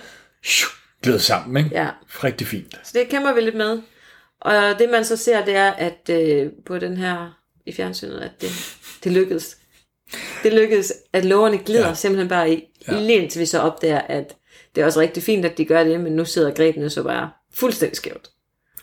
glæde 1.03 1.19
sammen, 1.19 1.65
ikke? 1.65 1.77
Ja. 1.77 1.89
Rigtig 2.23 2.47
fint. 2.47 2.79
Så 2.83 2.91
det 2.93 3.09
kæmper 3.09 3.33
vi 3.33 3.41
lidt 3.41 3.55
med. 3.55 3.79
Og 4.41 4.79
det 4.79 4.89
man 4.91 5.05
så 5.05 5.17
ser, 5.17 5.45
det 5.45 5.55
er, 5.55 5.71
at 5.71 6.09
øh, 6.09 6.51
på 6.65 6.79
den 6.79 6.97
her 6.97 7.39
i 7.65 7.73
fjernsynet, 7.73 8.19
at 8.19 8.31
det, 8.41 8.77
det 9.03 9.11
lykkedes. 9.11 9.57
Det 10.43 10.53
lykkedes, 10.53 10.93
at 11.13 11.25
lårene 11.25 11.57
glider 11.57 11.87
ja. 11.87 11.93
Simpelthen 11.93 12.29
bare 12.29 12.53
i, 12.53 12.63
ja. 12.87 12.99
lige 12.99 13.21
indtil 13.21 13.41
vi 13.41 13.45
så 13.45 13.59
opdager, 13.59 14.01
at 14.01 14.35
det 14.75 14.81
er 14.81 14.85
også 14.85 14.99
rigtig 14.99 15.23
fint, 15.23 15.45
at 15.45 15.57
de 15.57 15.65
gør 15.65 15.83
det, 15.83 16.01
men 16.01 16.13
nu 16.13 16.25
sidder 16.25 16.51
grebene 16.51 16.89
så 16.89 17.03
bare 17.03 17.29
fuldstændig 17.53 17.97
skævt. 17.97 18.29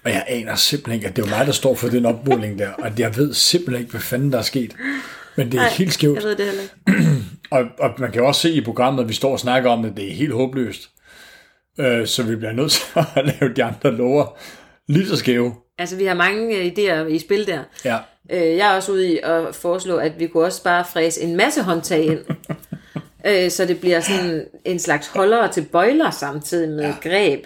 Og 0.04 0.10
jeg 0.10 0.24
aner 0.28 0.54
simpelthen 0.54 0.94
ikke, 0.94 1.08
at 1.08 1.16
det 1.16 1.24
er 1.24 1.38
mig, 1.38 1.46
der 1.46 1.52
står 1.52 1.74
for 1.74 1.88
den 1.88 2.06
opmåling 2.06 2.58
der, 2.58 2.70
og 2.70 2.90
jeg 2.98 3.16
ved 3.16 3.34
simpelthen 3.34 3.80
ikke, 3.80 3.90
hvad 3.90 4.00
fanden 4.00 4.32
der 4.32 4.38
er 4.38 4.42
sket. 4.42 4.76
Men 5.36 5.46
det 5.52 5.58
er 5.58 5.62
Nej, 5.62 5.70
helt 5.70 5.92
skævt. 5.92 6.16
Jeg 6.16 6.24
ved 6.24 6.36
det 6.36 6.46
heller 6.46 6.62
ikke. 6.62 7.08
Og, 7.50 7.64
og 7.78 7.90
man 7.98 8.12
kan 8.12 8.22
også 8.22 8.40
se 8.40 8.52
i 8.52 8.60
programmet, 8.60 9.02
at 9.02 9.08
vi 9.08 9.14
står 9.14 9.32
og 9.32 9.40
snakker 9.40 9.70
om 9.70 9.82
det, 9.82 9.96
det 9.96 10.10
er 10.10 10.14
helt 10.14 10.32
håbløst. 10.32 10.90
Øh, 11.78 12.06
så 12.06 12.22
vi 12.22 12.36
bliver 12.36 12.52
nødt 12.52 12.72
til 12.72 12.82
at 13.16 13.24
lave 13.26 13.54
de 13.54 13.64
andre 13.64 13.96
lover 13.96 14.38
lige 14.88 15.06
så 15.06 15.16
skæve. 15.16 15.54
Altså, 15.78 15.96
vi 15.96 16.04
har 16.04 16.14
mange 16.14 16.56
øh, 16.56 16.66
idéer 16.66 17.06
i 17.08 17.18
spil 17.18 17.46
der. 17.46 17.60
Ja. 17.84 17.98
Øh, 18.30 18.56
jeg 18.56 18.72
er 18.72 18.76
også 18.76 18.92
ude 18.92 19.12
i 19.12 19.18
at 19.22 19.54
foreslå, 19.54 19.96
at 19.96 20.12
vi 20.18 20.26
kunne 20.26 20.44
også 20.44 20.62
bare 20.62 20.84
fræse 20.92 21.20
en 21.20 21.36
masse 21.36 21.62
håndtag 21.62 22.04
ind. 22.04 22.18
øh, 23.26 23.50
så 23.50 23.64
det 23.66 23.80
bliver 23.80 24.00
sådan 24.00 24.44
en 24.64 24.78
slags 24.78 25.06
holdere 25.06 25.52
til 25.52 25.62
bøjler 25.72 26.10
samtidig 26.10 26.68
med 26.70 26.84
ja. 26.84 26.94
greb. 27.02 27.44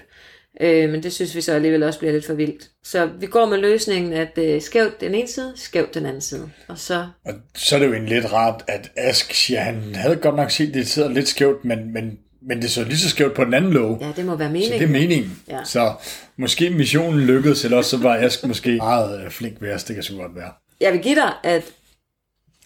Øh, 0.60 0.90
men 0.90 1.02
det 1.02 1.12
synes 1.12 1.34
vi 1.34 1.40
så 1.40 1.52
alligevel 1.52 1.82
også 1.82 1.98
bliver 1.98 2.12
lidt 2.12 2.26
for 2.26 2.34
vildt. 2.34 2.68
Så 2.84 3.08
vi 3.20 3.26
går 3.26 3.46
med 3.46 3.58
løsningen, 3.58 4.12
at 4.12 4.38
øh, 4.38 4.62
skævt 4.62 5.00
den 5.00 5.14
ene 5.14 5.28
side, 5.28 5.52
skævt 5.56 5.94
den 5.94 6.06
anden 6.06 6.20
side. 6.20 6.50
Og 6.68 6.78
så, 6.78 7.06
Og 7.24 7.32
så 7.54 7.74
er 7.74 7.78
det 7.80 7.86
jo 7.86 7.92
en 7.92 8.06
lidt 8.06 8.32
rart, 8.32 8.64
at 8.68 8.90
Ask 8.96 9.34
siger, 9.34 9.60
han 9.60 9.94
havde 9.94 10.16
godt 10.16 10.36
nok 10.36 10.50
set, 10.50 10.68
at 10.68 10.74
det 10.74 10.88
sidder 10.88 11.08
lidt 11.08 11.28
skævt, 11.28 11.64
men, 11.64 11.92
men, 11.92 12.18
men 12.48 12.62
det 12.62 12.70
så 12.70 12.84
lige 12.84 12.98
så 12.98 13.08
skævt 13.08 13.34
på 13.34 13.44
den 13.44 13.54
anden 13.54 13.72
låge. 13.72 13.98
ja, 14.00 14.12
det 14.16 14.24
må 14.26 14.36
være 14.36 14.48
Så 14.48 14.52
meningen. 14.52 14.78
det 14.80 14.86
er 14.86 14.92
meningen. 14.92 15.38
Ja. 15.48 15.58
Så 15.64 15.92
måske 16.38 16.70
missionen 16.70 17.20
lykkedes, 17.20 17.64
eller 17.64 17.76
også 17.76 17.90
så 17.90 17.98
var 17.98 18.14
Ask 18.16 18.44
måske 18.46 18.76
meget 18.90 19.24
øh, 19.24 19.30
flink 19.30 19.60
ved. 19.62 19.78
Det 19.78 19.94
kan 19.94 20.02
så 20.02 20.12
godt 20.16 20.34
være. 20.36 20.50
Jeg 20.80 20.92
vil 20.92 21.00
give 21.02 21.14
dig, 21.14 21.32
at 21.44 21.62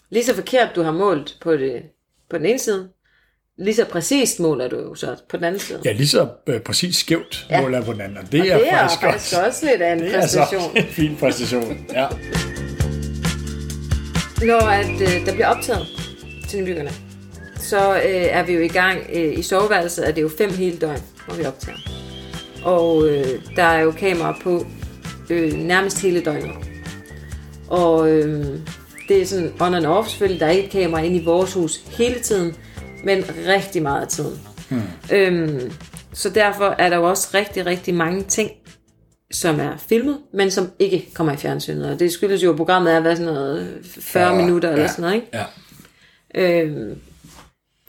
lige 0.09 0.23
så 0.25 0.35
forkert 0.35 0.69
du 0.75 0.81
har 0.83 0.91
målt 0.91 1.37
på, 1.41 1.53
det, 1.53 1.81
på 2.29 2.37
den 2.37 2.45
ene 2.45 2.59
side, 2.59 2.89
lige 3.57 3.75
så 3.75 3.85
præcist 3.85 4.39
måler 4.39 4.67
du 4.67 4.75
jo 4.79 4.95
så 4.95 5.15
på 5.29 5.37
den 5.37 5.45
anden 5.45 5.59
side. 5.59 5.79
Ja, 5.85 5.91
lige 5.91 6.07
så 6.07 6.27
øh, 6.47 6.59
præcis 6.61 6.95
skævt 6.95 7.47
Ja. 7.49 7.61
måler 7.61 7.77
jeg 7.77 7.85
på 7.85 7.93
den 7.93 8.01
anden. 8.01 8.17
Og 8.17 8.31
det, 8.31 8.41
Og 8.41 8.47
er, 8.47 8.57
det 8.57 8.67
er 8.71 8.77
faktisk, 8.77 9.01
faktisk 9.01 9.35
også, 9.37 9.45
også 9.47 9.65
lidt 9.65 9.81
af 9.81 9.93
en 9.93 9.99
det 9.99 10.15
er 10.15 10.27
så 10.27 10.39
præstation. 10.39 10.77
en 10.77 10.83
fin 10.83 11.15
præstation. 11.19 11.85
Ja. 11.93 12.07
Når 14.45 14.59
at, 14.67 15.01
øh, 15.01 15.25
der 15.25 15.31
bliver 15.33 15.47
optaget 15.47 15.87
til 16.49 16.59
nybyggerne, 16.59 16.91
så 17.59 17.95
øh, 17.95 18.01
er 18.11 18.43
vi 18.43 18.53
jo 18.53 18.59
i 18.59 18.67
gang 18.67 18.99
øh, 19.13 19.39
i 19.39 19.41
soveværelset, 19.41 20.07
er 20.07 20.11
det 20.11 20.21
jo 20.21 20.29
fem 20.37 20.53
hele 20.53 20.77
døgn, 20.77 21.01
hvor 21.25 21.35
vi 21.35 21.45
optager. 21.45 22.00
Og 22.63 23.09
øh, 23.09 23.25
der 23.55 23.63
er 23.63 23.81
jo 23.81 23.91
kamera 23.91 24.37
på 24.43 24.65
øh, 25.29 25.53
nærmest 25.53 26.01
hele 26.01 26.21
døgnet. 26.21 26.55
Og 27.69 28.11
øh, 28.11 28.45
det 29.07 29.21
er 29.21 29.25
sådan 29.25 29.53
on 29.59 29.73
and 29.73 29.85
off 29.85 30.09
selvfølgelig. 30.09 30.39
Der 30.39 30.45
er 30.45 30.51
ikke 30.51 30.65
et 30.65 30.71
kamera 30.71 31.01
inde 31.01 31.17
i 31.17 31.25
vores 31.25 31.53
hus 31.53 31.77
hele 31.77 32.19
tiden, 32.19 32.55
men 33.03 33.23
rigtig 33.47 33.81
meget 33.81 34.01
af 34.01 34.07
tiden. 34.07 34.39
Hmm. 34.69 34.81
Øhm, 35.11 35.71
så 36.13 36.29
derfor 36.29 36.75
er 36.79 36.89
der 36.89 36.97
jo 36.97 37.09
også 37.09 37.27
rigtig, 37.33 37.65
rigtig 37.65 37.93
mange 37.93 38.23
ting, 38.23 38.51
som 39.31 39.59
er 39.59 39.77
filmet, 39.77 40.17
men 40.33 40.51
som 40.51 40.71
ikke 40.79 41.09
kommer 41.13 41.33
i 41.33 41.37
fjernsynet. 41.37 41.91
Og 41.91 41.99
det 41.99 42.11
skyldes 42.11 42.43
jo, 42.43 42.51
at 42.51 42.57
programmet 42.57 42.93
er 42.93 42.99
hvad, 42.99 43.15
sådan 43.15 43.33
noget 43.33 43.79
40 43.99 44.35
Ja, 44.35 44.41
minutter 44.41 44.69
eller 44.69 44.81
ja, 44.81 44.87
sådan 44.87 45.01
noget. 45.01 45.15
Ikke? 45.15 45.27
Ja. 46.35 46.61
Øhm, 46.61 46.99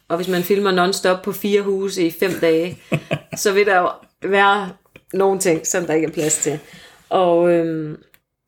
og 0.08 0.16
hvis 0.16 0.28
man 0.28 0.42
filmer 0.42 0.70
non-stop 0.70 1.22
på 1.22 1.32
fire 1.32 1.62
huse 1.62 2.06
i 2.06 2.10
fem 2.20 2.32
dage, 2.40 2.78
så 3.42 3.52
vil 3.52 3.66
der 3.66 3.78
jo 3.78 3.88
være 4.22 4.72
nogle 5.12 5.40
ting, 5.40 5.66
som 5.66 5.86
der 5.86 5.94
ikke 5.94 6.06
er 6.06 6.12
plads 6.12 6.36
til. 6.36 6.58
Og 7.08 7.52
øhm, 7.52 8.02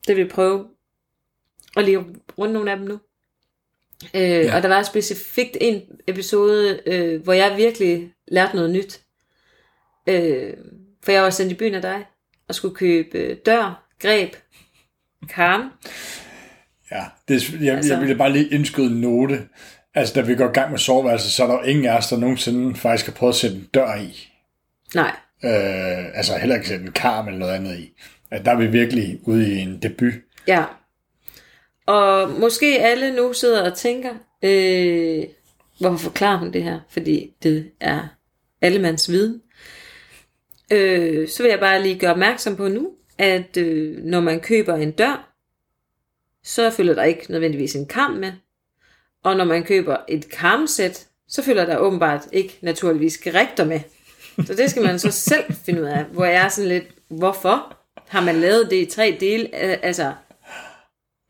det 0.07 0.15
vil 0.15 0.21
jeg 0.21 0.31
prøve 0.31 0.67
at 1.77 1.85
lige 1.85 2.05
runde 2.37 2.53
nogle 2.53 2.71
af 2.71 2.77
dem 2.77 2.87
nu. 2.87 2.99
Øh, 4.13 4.21
ja. 4.21 4.55
Og 4.55 4.63
der 4.63 4.69
var 4.69 4.83
specifikt 4.83 5.57
en 5.61 5.81
episode, 6.07 6.79
øh, 6.85 7.23
hvor 7.23 7.33
jeg 7.33 7.57
virkelig 7.57 8.13
lærte 8.27 8.55
noget 8.55 8.71
nyt. 8.71 9.01
Øh, 10.07 10.53
for 11.03 11.11
jeg 11.11 11.23
var 11.23 11.29
sendt 11.29 11.51
i 11.51 11.55
byen 11.55 11.75
af 11.75 11.81
dig, 11.81 12.05
og 12.47 12.55
skulle 12.55 12.75
købe 12.75 13.17
øh, 13.17 13.37
dør, 13.45 13.87
greb, 13.99 14.35
karm. 15.29 15.71
Ja, 16.91 17.03
det, 17.27 17.53
jeg, 17.61 17.75
altså, 17.75 17.93
jeg 17.93 18.01
ville 18.01 18.15
bare 18.15 18.31
lige 18.31 18.49
indskyde 18.49 18.87
en 18.87 19.01
note. 19.01 19.47
Altså, 19.93 20.13
da 20.13 20.21
vi 20.21 20.35
går 20.35 20.49
i 20.49 20.53
gang 20.53 20.71
med 20.71 20.79
soveværelset, 20.79 21.31
så 21.31 21.43
er 21.43 21.47
der 21.47 21.53
jo 21.53 21.61
ingen 21.61 21.85
af 21.85 21.97
os, 21.97 22.07
der 22.07 22.17
nogensinde 22.17 22.75
faktisk 22.75 23.05
har 23.05 23.13
prøvet 23.13 23.33
at 23.33 23.37
sætte 23.37 23.55
en 23.55 23.69
dør 23.73 23.95
i. 23.95 24.29
Nej, 24.95 25.15
Øh, 25.43 26.17
altså 26.17 26.37
heller 26.37 26.55
ikke 26.55 26.67
sætte 26.67 26.85
en 26.85 26.91
karm 26.91 27.27
eller 27.27 27.39
noget 27.39 27.53
andet 27.53 27.79
i. 27.79 27.93
At 28.31 28.45
der 28.45 28.51
er 28.51 28.57
vi 28.57 28.67
virkelig 28.67 29.19
ude 29.23 29.53
i 29.53 29.59
en 29.59 29.81
debut. 29.81 30.13
Ja. 30.47 30.63
Og 31.85 32.29
måske 32.29 32.79
alle 32.79 33.15
nu 33.15 33.33
sidder 33.33 33.71
og 33.71 33.77
tænker, 33.77 34.13
øh, 34.43 35.23
hvorfor 35.79 35.97
forklarer 35.97 36.37
hun 36.37 36.53
det 36.53 36.63
her? 36.63 36.79
Fordi 36.89 37.33
det 37.43 37.71
er 37.79 38.07
allemands 38.61 39.09
viden. 39.09 39.41
Øh, 40.71 41.27
så 41.27 41.43
vil 41.43 41.49
jeg 41.49 41.59
bare 41.59 41.83
lige 41.83 41.99
gøre 41.99 42.11
opmærksom 42.11 42.55
på 42.55 42.67
nu, 42.67 42.91
at 43.17 43.57
øh, 43.57 43.97
når 43.97 44.19
man 44.19 44.39
køber 44.39 44.75
en 44.75 44.91
dør, 44.91 45.35
så 46.43 46.69
følger 46.69 46.93
der 46.93 47.03
ikke 47.03 47.31
nødvendigvis 47.31 47.75
en 47.75 47.85
karm 47.85 48.11
med. 48.11 48.31
Og 49.23 49.35
når 49.35 49.45
man 49.45 49.63
køber 49.63 49.97
et 50.07 50.29
karmsæt, 50.29 51.07
så 51.27 51.43
følger 51.43 51.65
der 51.65 51.77
åbenbart 51.77 52.21
ikke 52.31 52.57
naturligvis 52.61 53.17
gerægter 53.17 53.65
med. 53.65 53.79
Så 54.45 54.53
det 54.53 54.69
skal 54.69 54.83
man 54.83 54.99
så 54.99 55.11
selv 55.11 55.53
finde 55.65 55.81
ud 55.81 55.87
af, 55.87 56.03
hvor 56.03 56.25
jeg 56.25 56.45
er 56.45 56.49
sådan 56.49 56.69
lidt, 56.69 56.85
hvorfor 57.09 57.77
har 58.07 58.21
man 58.21 58.35
lavet 58.35 58.67
det 58.71 58.75
i 58.75 58.85
tre 58.85 59.17
dele? 59.19 59.55
Altså, 59.55 60.13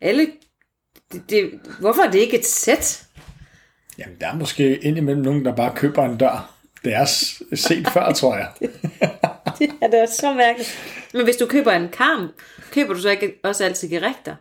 alle, 0.00 0.26
det, 1.12 1.22
det, 1.30 1.60
hvorfor 1.80 2.02
er 2.02 2.10
det 2.10 2.18
ikke 2.18 2.38
et 2.38 2.46
sæt? 2.46 3.06
Jamen, 3.98 4.16
der 4.20 4.26
er 4.26 4.34
måske 4.34 4.76
indimellem 4.76 5.22
nogen, 5.22 5.44
der 5.44 5.56
bare 5.56 5.72
køber 5.76 6.04
en 6.04 6.16
dør. 6.16 6.52
Det 6.84 6.94
er 6.94 7.04
set 7.54 7.88
før, 7.92 8.12
tror 8.12 8.36
jeg. 8.36 8.48
Det 9.58 9.70
er 9.82 9.90
da 9.90 10.06
så 10.06 10.34
mærkeligt. 10.34 10.78
Men 11.14 11.24
hvis 11.24 11.36
du 11.36 11.46
køber 11.46 11.72
en 11.72 11.88
karm, 11.88 12.28
køber 12.72 12.94
du 12.94 13.00
så 13.00 13.10
ikke 13.10 13.34
også 13.44 13.64
altid 13.64 13.88
gerægter? 13.88 14.36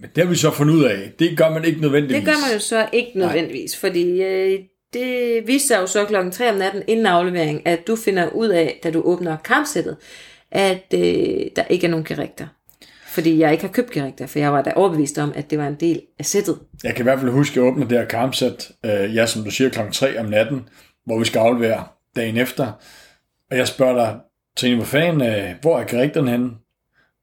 Men 0.00 0.10
det 0.14 0.24
har 0.24 0.30
vi 0.30 0.36
så 0.36 0.50
fundet 0.50 0.74
ud 0.74 0.84
af. 0.84 1.12
Det 1.18 1.38
gør 1.38 1.50
man 1.50 1.64
ikke 1.64 1.80
nødvendigvis. 1.80 2.16
Det 2.16 2.24
gør 2.24 2.40
man 2.46 2.52
jo 2.52 2.58
så 2.58 2.88
ikke 2.92 3.18
nødvendigvis, 3.18 3.72
Nej. 3.72 3.90
fordi 3.90 4.22
øh, 4.22 4.60
det 4.94 5.46
viste 5.46 5.68
sig 5.68 5.76
jo 5.76 5.86
så 5.86 6.04
klokken 6.04 6.32
3 6.32 6.50
om 6.50 6.56
natten 6.56 6.82
inden 6.86 7.06
aflevering, 7.06 7.66
at 7.66 7.86
du 7.86 7.96
finder 7.96 8.28
ud 8.28 8.48
af, 8.48 8.80
da 8.82 8.90
du 8.90 9.00
åbner 9.00 9.36
kampsættet, 9.36 9.96
at 10.50 10.94
øh, 10.94 11.46
der 11.56 11.64
ikke 11.68 11.86
er 11.86 11.90
nogen 11.90 12.04
gerægter. 12.04 12.46
Fordi 13.06 13.38
jeg 13.38 13.52
ikke 13.52 13.64
har 13.64 13.72
købt 13.72 13.90
gerægter, 13.90 14.26
for 14.26 14.38
jeg 14.38 14.52
var 14.52 14.62
da 14.62 14.72
overbevist 14.76 15.18
om, 15.18 15.32
at 15.36 15.50
det 15.50 15.58
var 15.58 15.66
en 15.66 15.74
del 15.80 16.02
af 16.18 16.26
sættet. 16.26 16.58
Jeg 16.84 16.94
kan 16.94 17.02
i 17.02 17.08
hvert 17.08 17.20
fald 17.20 17.30
huske, 17.30 17.52
at 17.52 17.56
jeg 17.56 17.72
åbner 17.72 17.88
det 17.88 17.98
her 17.98 18.04
kampsæt, 18.04 18.70
øh, 18.84 19.14
ja, 19.14 19.26
som 19.26 19.44
du 19.44 19.50
siger, 19.50 19.70
klokken 19.70 19.92
3 19.92 20.20
om 20.20 20.26
natten, 20.26 20.68
hvor 21.06 21.18
vi 21.18 21.24
skal 21.24 21.38
aflevere 21.38 21.84
dagen 22.16 22.36
efter. 22.36 22.72
Og 23.50 23.56
jeg 23.56 23.68
spørger 23.68 23.94
dig, 23.94 24.20
Trine, 24.56 24.76
hvor 24.76 24.84
fanden, 24.84 25.22
øh, 25.22 25.54
hvor 25.60 25.78
er 25.78 25.84
gerægterne 25.84 26.30
henne? 26.30 26.50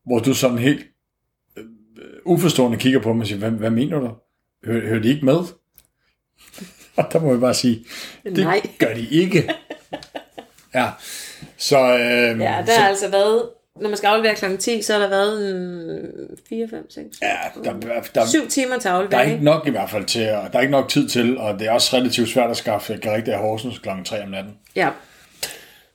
Hvor 0.06 0.20
du 0.20 0.34
sådan 0.34 0.58
helt 0.58 0.86
øh, 1.58 1.66
uforstående 2.26 2.78
kigger 2.78 3.00
på 3.02 3.14
mig 3.14 3.22
og 3.22 3.28
siger, 3.28 3.40
hvad, 3.40 3.52
hvad 3.52 3.70
mener 3.70 4.00
du? 4.00 4.12
Hører, 4.66 4.88
hører 4.88 5.02
de 5.02 5.10
ikke 5.10 5.26
med? 5.26 5.38
Og 6.96 7.06
der 7.14 7.20
må 7.20 7.32
jeg 7.32 7.40
bare 7.40 7.54
sige, 7.54 7.86
det 8.24 8.38
Nej. 8.38 8.62
gør 8.80 8.94
de 8.94 9.08
ikke. 9.10 9.50
Ja, 10.76 10.90
så... 11.58 11.78
Øh, 11.80 12.00
Ja, 12.40 12.64
der 12.66 12.80
har 12.80 12.88
altså 12.90 13.10
været, 13.12 13.50
når 13.82 13.90
man 13.90 13.98
skal 13.98 14.08
aflevere 14.08 14.36
klokken 14.36 14.60
10, 14.60 14.82
så 14.82 14.94
har 14.94 15.00
der 15.00 15.10
været 15.10 15.56
en 15.56 16.00
4, 16.50 16.68
5, 16.70 16.90
6, 16.92 17.08
Ja, 17.22 17.36
der, 17.64 18.02
der, 18.16 18.26
7 18.26 18.48
timer 18.48 18.78
til 18.80 18.84
der 18.90 18.96
er 18.96 18.98
aflevering. 19.00 19.32
ikke 19.32 19.44
nok 19.46 19.68
i 19.68 19.70
hvert 19.70 19.90
fald 19.90 20.06
til, 20.06 20.30
og 20.32 20.52
der 20.54 20.58
er 20.58 20.62
ikke 20.62 20.72
nok 20.72 20.90
tid 20.90 21.10
til, 21.10 21.38
og 21.38 21.60
det 21.60 21.68
er 21.68 21.72
også 21.72 21.98
relativt 21.98 22.30
svært 22.30 22.50
at 22.50 22.58
skaffe 22.58 22.98
gerægter 23.02 23.34
af 23.34 23.40
Horsens 23.40 23.80
kl. 23.80 23.90
3 24.06 24.24
om 24.24 24.30
natten. 24.30 24.54
Ja, 24.76 24.90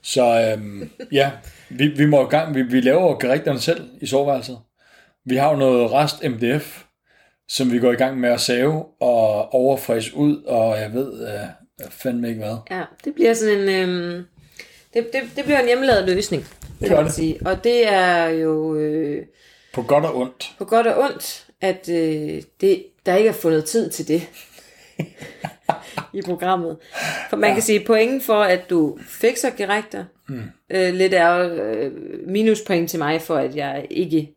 Så 0.02 0.52
øhm, 0.56 0.90
ja, 1.12 1.30
vi, 1.70 1.86
vi 1.88 2.06
må 2.06 2.26
i 2.26 2.30
gang, 2.30 2.54
vi, 2.54 2.62
vi 2.62 2.80
laver 2.80 3.18
gerægterne 3.18 3.60
selv 3.60 3.88
i 4.00 4.06
soveværelset. 4.06 4.58
Vi 5.24 5.36
har 5.36 5.50
jo 5.50 5.56
noget 5.56 5.92
rest 5.92 6.24
MDF, 6.24 6.82
som 7.48 7.72
vi 7.72 7.78
går 7.78 7.92
i 7.92 7.96
gang 7.96 8.20
med 8.20 8.28
at 8.28 8.40
save 8.40 8.84
og 9.00 9.54
overfræse 9.54 10.16
ud, 10.16 10.42
og 10.42 10.78
jeg 10.78 10.92
ved 10.92 11.28
øh, 11.28 11.38
fandme 11.90 12.28
ikke 12.28 12.40
hvad. 12.40 12.56
ja, 12.70 12.82
det 13.04 13.14
bliver 13.14 13.34
sådan 13.34 13.68
en... 13.68 13.88
Øhm, 13.88 14.24
det, 14.94 15.12
det, 15.12 15.20
det 15.36 15.44
bliver 15.44 15.60
en 15.60 15.66
hjemmelavet 15.66 16.08
løsning, 16.08 16.46
gør 16.80 16.86
kan 16.86 16.96
man 16.96 17.04
det. 17.04 17.12
sige. 17.14 17.38
Og 17.44 17.64
det 17.64 17.88
er 17.92 18.26
jo 18.26 18.76
øh, 18.76 19.26
På 19.74 19.82
godt 19.82 20.04
og 20.04 20.16
ondt. 20.16 20.54
på 20.58 20.64
godt 20.64 20.86
og 20.86 21.04
ondt, 21.04 21.46
at 21.60 21.88
øh, 21.88 22.42
det, 22.60 22.84
der 23.06 23.14
ikke 23.14 23.28
er 23.28 23.32
fundet 23.32 23.64
tid 23.64 23.90
til 23.90 24.08
det 24.08 24.22
i 26.12 26.22
programmet. 26.24 26.76
For 27.30 27.36
man 27.36 27.50
ja. 27.50 27.54
kan 27.54 27.62
sige, 27.62 27.84
pointen 27.84 28.20
for, 28.20 28.42
at 28.42 28.70
du 28.70 28.98
fikser 29.06 29.50
gerægter, 29.56 30.04
mm. 30.28 30.42
øh, 30.70 30.94
lidt 30.94 31.14
er 31.14 31.50
øh, 31.54 31.92
minuspoint 32.26 32.90
til 32.90 32.98
mig 32.98 33.22
for, 33.22 33.36
at 33.36 33.56
jeg 33.56 33.86
ikke 33.90 34.35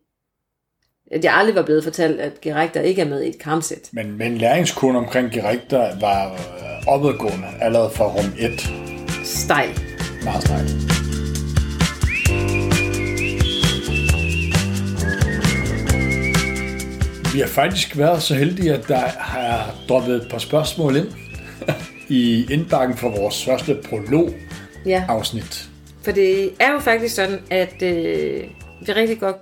at 1.10 1.24
jeg 1.24 1.34
aldrig 1.34 1.54
var 1.54 1.62
blevet 1.62 1.84
fortalt, 1.84 2.20
at 2.20 2.40
gerægter 2.40 2.80
ikke 2.80 3.02
er 3.02 3.08
med 3.08 3.22
i 3.22 3.28
et 3.28 3.38
kampsæt. 3.38 3.88
Men, 3.92 4.18
men 4.18 4.38
læringskurven 4.38 4.96
omkring 4.96 5.30
gerægter 5.32 6.00
var 6.00 6.32
øh, 6.32 6.86
opadgående 6.86 7.46
allerede 7.60 7.90
fra 7.90 8.04
rum 8.04 8.32
1. 8.38 8.72
Stejl. 9.24 9.68
Meget 10.24 10.42
stejlt. 10.42 10.70
Vi 17.34 17.40
har 17.40 17.46
faktisk 17.46 17.98
været 17.98 18.22
så 18.22 18.34
heldige, 18.34 18.74
at 18.74 18.88
der 18.88 19.00
har 19.18 19.74
droppet 19.88 20.14
et 20.14 20.26
par 20.30 20.38
spørgsmål 20.38 20.96
ind 20.96 21.08
i 22.08 22.46
indbakken 22.52 22.96
for 22.96 23.08
vores 23.08 23.44
første 23.44 23.78
prolog-afsnit. 23.88 25.68
Ja, 25.68 26.04
for 26.04 26.12
det 26.12 26.50
er 26.60 26.72
jo 26.72 26.78
faktisk 26.78 27.14
sådan, 27.14 27.38
at 27.50 27.82
øh, 27.82 28.44
vi 28.86 28.92
rigtig 28.92 29.20
godt... 29.20 29.36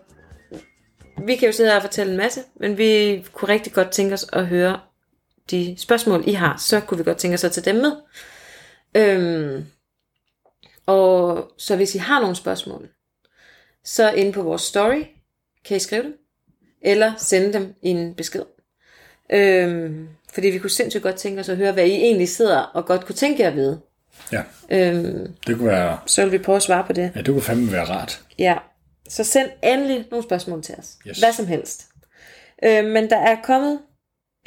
Vi 1.29 1.37
kan 1.37 1.47
jo 1.47 1.53
sidde 1.53 1.71
her 1.71 1.77
og 1.77 1.83
fortælle 1.83 2.11
en 2.13 2.17
masse, 2.19 2.41
men 2.61 2.79
vi 2.79 3.25
kunne 3.33 3.49
rigtig 3.53 3.73
godt 3.73 3.91
tænke 3.91 4.15
os 4.15 4.27
at 4.33 4.47
høre 4.47 4.81
de 5.51 5.75
spørgsmål, 5.79 6.25
I 6.27 6.33
har. 6.33 6.57
Så 6.59 6.81
kunne 6.81 6.99
vi 6.99 7.05
godt 7.05 7.17
tænke 7.19 7.35
os 7.35 7.45
at 7.45 7.53
tage 7.53 7.73
dem 7.73 7.83
med. 7.83 7.93
Øhm, 8.95 9.65
og 10.87 11.45
så 11.59 11.77
hvis 11.77 11.95
I 11.95 11.99
har 11.99 12.21
nogle 12.21 12.37
spørgsmål, 12.37 12.89
så 13.85 14.13
inde 14.13 14.33
på 14.33 14.43
vores 14.43 14.63
story, 14.63 15.03
kan 15.65 15.77
I 15.77 15.81
skrive 15.81 16.03
dem, 16.03 16.15
eller 16.83 17.13
sende 17.17 17.53
dem 17.53 17.75
i 17.83 17.89
en 17.89 18.15
besked. 18.15 18.43
Øhm, 19.33 20.09
fordi 20.35 20.49
vi 20.49 20.59
kunne 20.59 20.71
sindssygt 20.71 21.03
godt 21.03 21.17
tænke 21.17 21.41
os 21.41 21.49
at 21.49 21.57
høre, 21.57 21.73
hvad 21.73 21.87
I 21.87 21.91
egentlig 21.93 22.29
sidder 22.29 22.59
og 22.59 22.87
godt 22.87 23.07
kunne 23.07 23.15
tænke 23.15 23.43
jer 23.43 23.49
at 23.49 23.57
vide. 23.57 23.81
Ja, 24.33 24.43
Øhm, 24.71 25.33
det 25.47 25.57
kunne 25.57 25.69
være, 25.69 25.99
så 26.07 26.23
vil 26.23 26.33
vi 26.33 26.39
prøve 26.39 26.57
at 26.57 26.63
svare 26.63 26.85
på 26.85 26.93
det. 26.93 27.13
ja, 27.15 27.19
det 27.21 27.27
kunne 27.27 27.43
fandme 27.43 27.73
være 27.73 27.85
rart. 27.85 28.23
Ja, 28.39 28.57
så 29.09 29.25
send 29.25 29.51
endelig 29.63 30.05
nogle 30.11 30.25
spørgsmål 30.25 30.63
til 30.63 30.75
os. 30.79 30.97
Yes. 31.09 31.19
Hvad 31.19 31.33
som 31.33 31.47
helst. 31.47 31.89
Øh, 32.65 32.85
men 32.85 33.11
der 33.11 33.17
er 33.19 33.37
kommet 33.43 33.81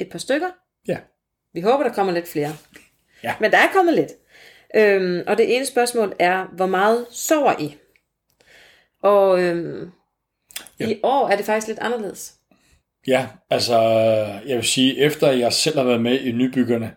et 0.00 0.08
par 0.10 0.18
stykker. 0.18 0.48
Ja, 0.88 0.98
Vi 1.54 1.60
håber, 1.60 1.82
der 1.84 1.92
kommer 1.92 2.12
lidt 2.12 2.28
flere. 2.28 2.52
Ja. 3.22 3.34
Men 3.40 3.50
der 3.50 3.58
er 3.58 3.68
kommet 3.72 3.94
lidt. 3.94 4.12
Øhm, 4.76 5.22
og 5.26 5.38
det 5.38 5.56
ene 5.56 5.66
spørgsmål 5.66 6.14
er, 6.18 6.46
hvor 6.56 6.66
meget 6.66 7.06
sover 7.10 7.60
I? 7.60 7.76
Og 9.02 9.40
øhm, 9.42 9.90
Ja. 10.80 10.88
i 10.88 11.00
år 11.02 11.28
er 11.28 11.36
det 11.36 11.44
faktisk 11.46 11.66
lidt 11.66 11.78
anderledes. 11.78 12.34
ja 13.06 13.26
altså 13.50 13.78
jeg 14.46 14.56
vil 14.56 14.64
sige, 14.64 14.98
efter 14.98 15.32
jeg 15.32 15.52
selv 15.52 15.76
har 15.78 15.84
været 15.84 16.00
med 16.00 16.20
i 16.20 16.32
nybyggerne, 16.32 16.94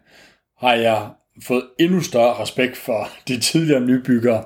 har 0.57 0.73
jeg 0.73 1.09
fået 1.43 1.69
endnu 1.79 2.01
større 2.01 2.33
respekt 2.43 2.77
for 2.77 3.09
de 3.27 3.39
tidligere 3.39 3.81
nybyggere 3.81 4.43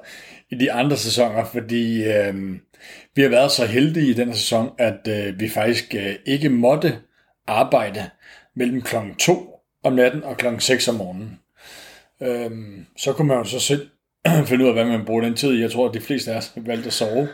i 0.50 0.56
de 0.56 0.72
andre 0.72 0.98
sæsoner, 0.98 1.46
fordi 1.46 2.04
øh, 2.04 2.36
vi 3.20 3.24
har 3.24 3.30
været 3.30 3.52
så 3.52 3.66
heldige 3.66 4.10
i 4.10 4.14
den 4.14 4.34
sæson, 4.34 4.70
at 4.78 5.08
øh, 5.08 5.40
vi 5.40 5.50
faktisk 5.50 5.96
øh, 5.96 6.16
ikke 6.26 6.50
måtte 6.50 6.98
arbejde 7.48 8.10
mellem 8.56 8.82
klokken 8.82 9.16
2 9.16 9.60
om 9.84 9.94
natten 9.94 10.24
og 10.24 10.38
klokken 10.38 10.62
6 10.62 10.88
om 10.88 10.96
morgenen. 10.96 11.40
Øhm, 12.22 12.86
så 12.98 13.14
kunne 13.14 13.28
man 13.28 13.38
jo 13.38 13.44
så 13.44 13.60
selv 13.60 13.90
finde 14.48 14.64
ud 14.64 14.70
af, 14.70 14.74
hvad 14.76 14.86
man 14.86 15.06
bruger 15.06 15.22
den 15.22 15.36
tid 15.36 15.54
i. 15.54 15.62
Jeg 15.62 15.72
tror, 15.72 15.88
at 15.88 15.94
de 15.94 16.02
fleste 16.02 16.32
af 16.32 16.38
os 16.38 16.54
valgte 16.68 16.88
at 16.88 16.94
sove. 16.94 17.28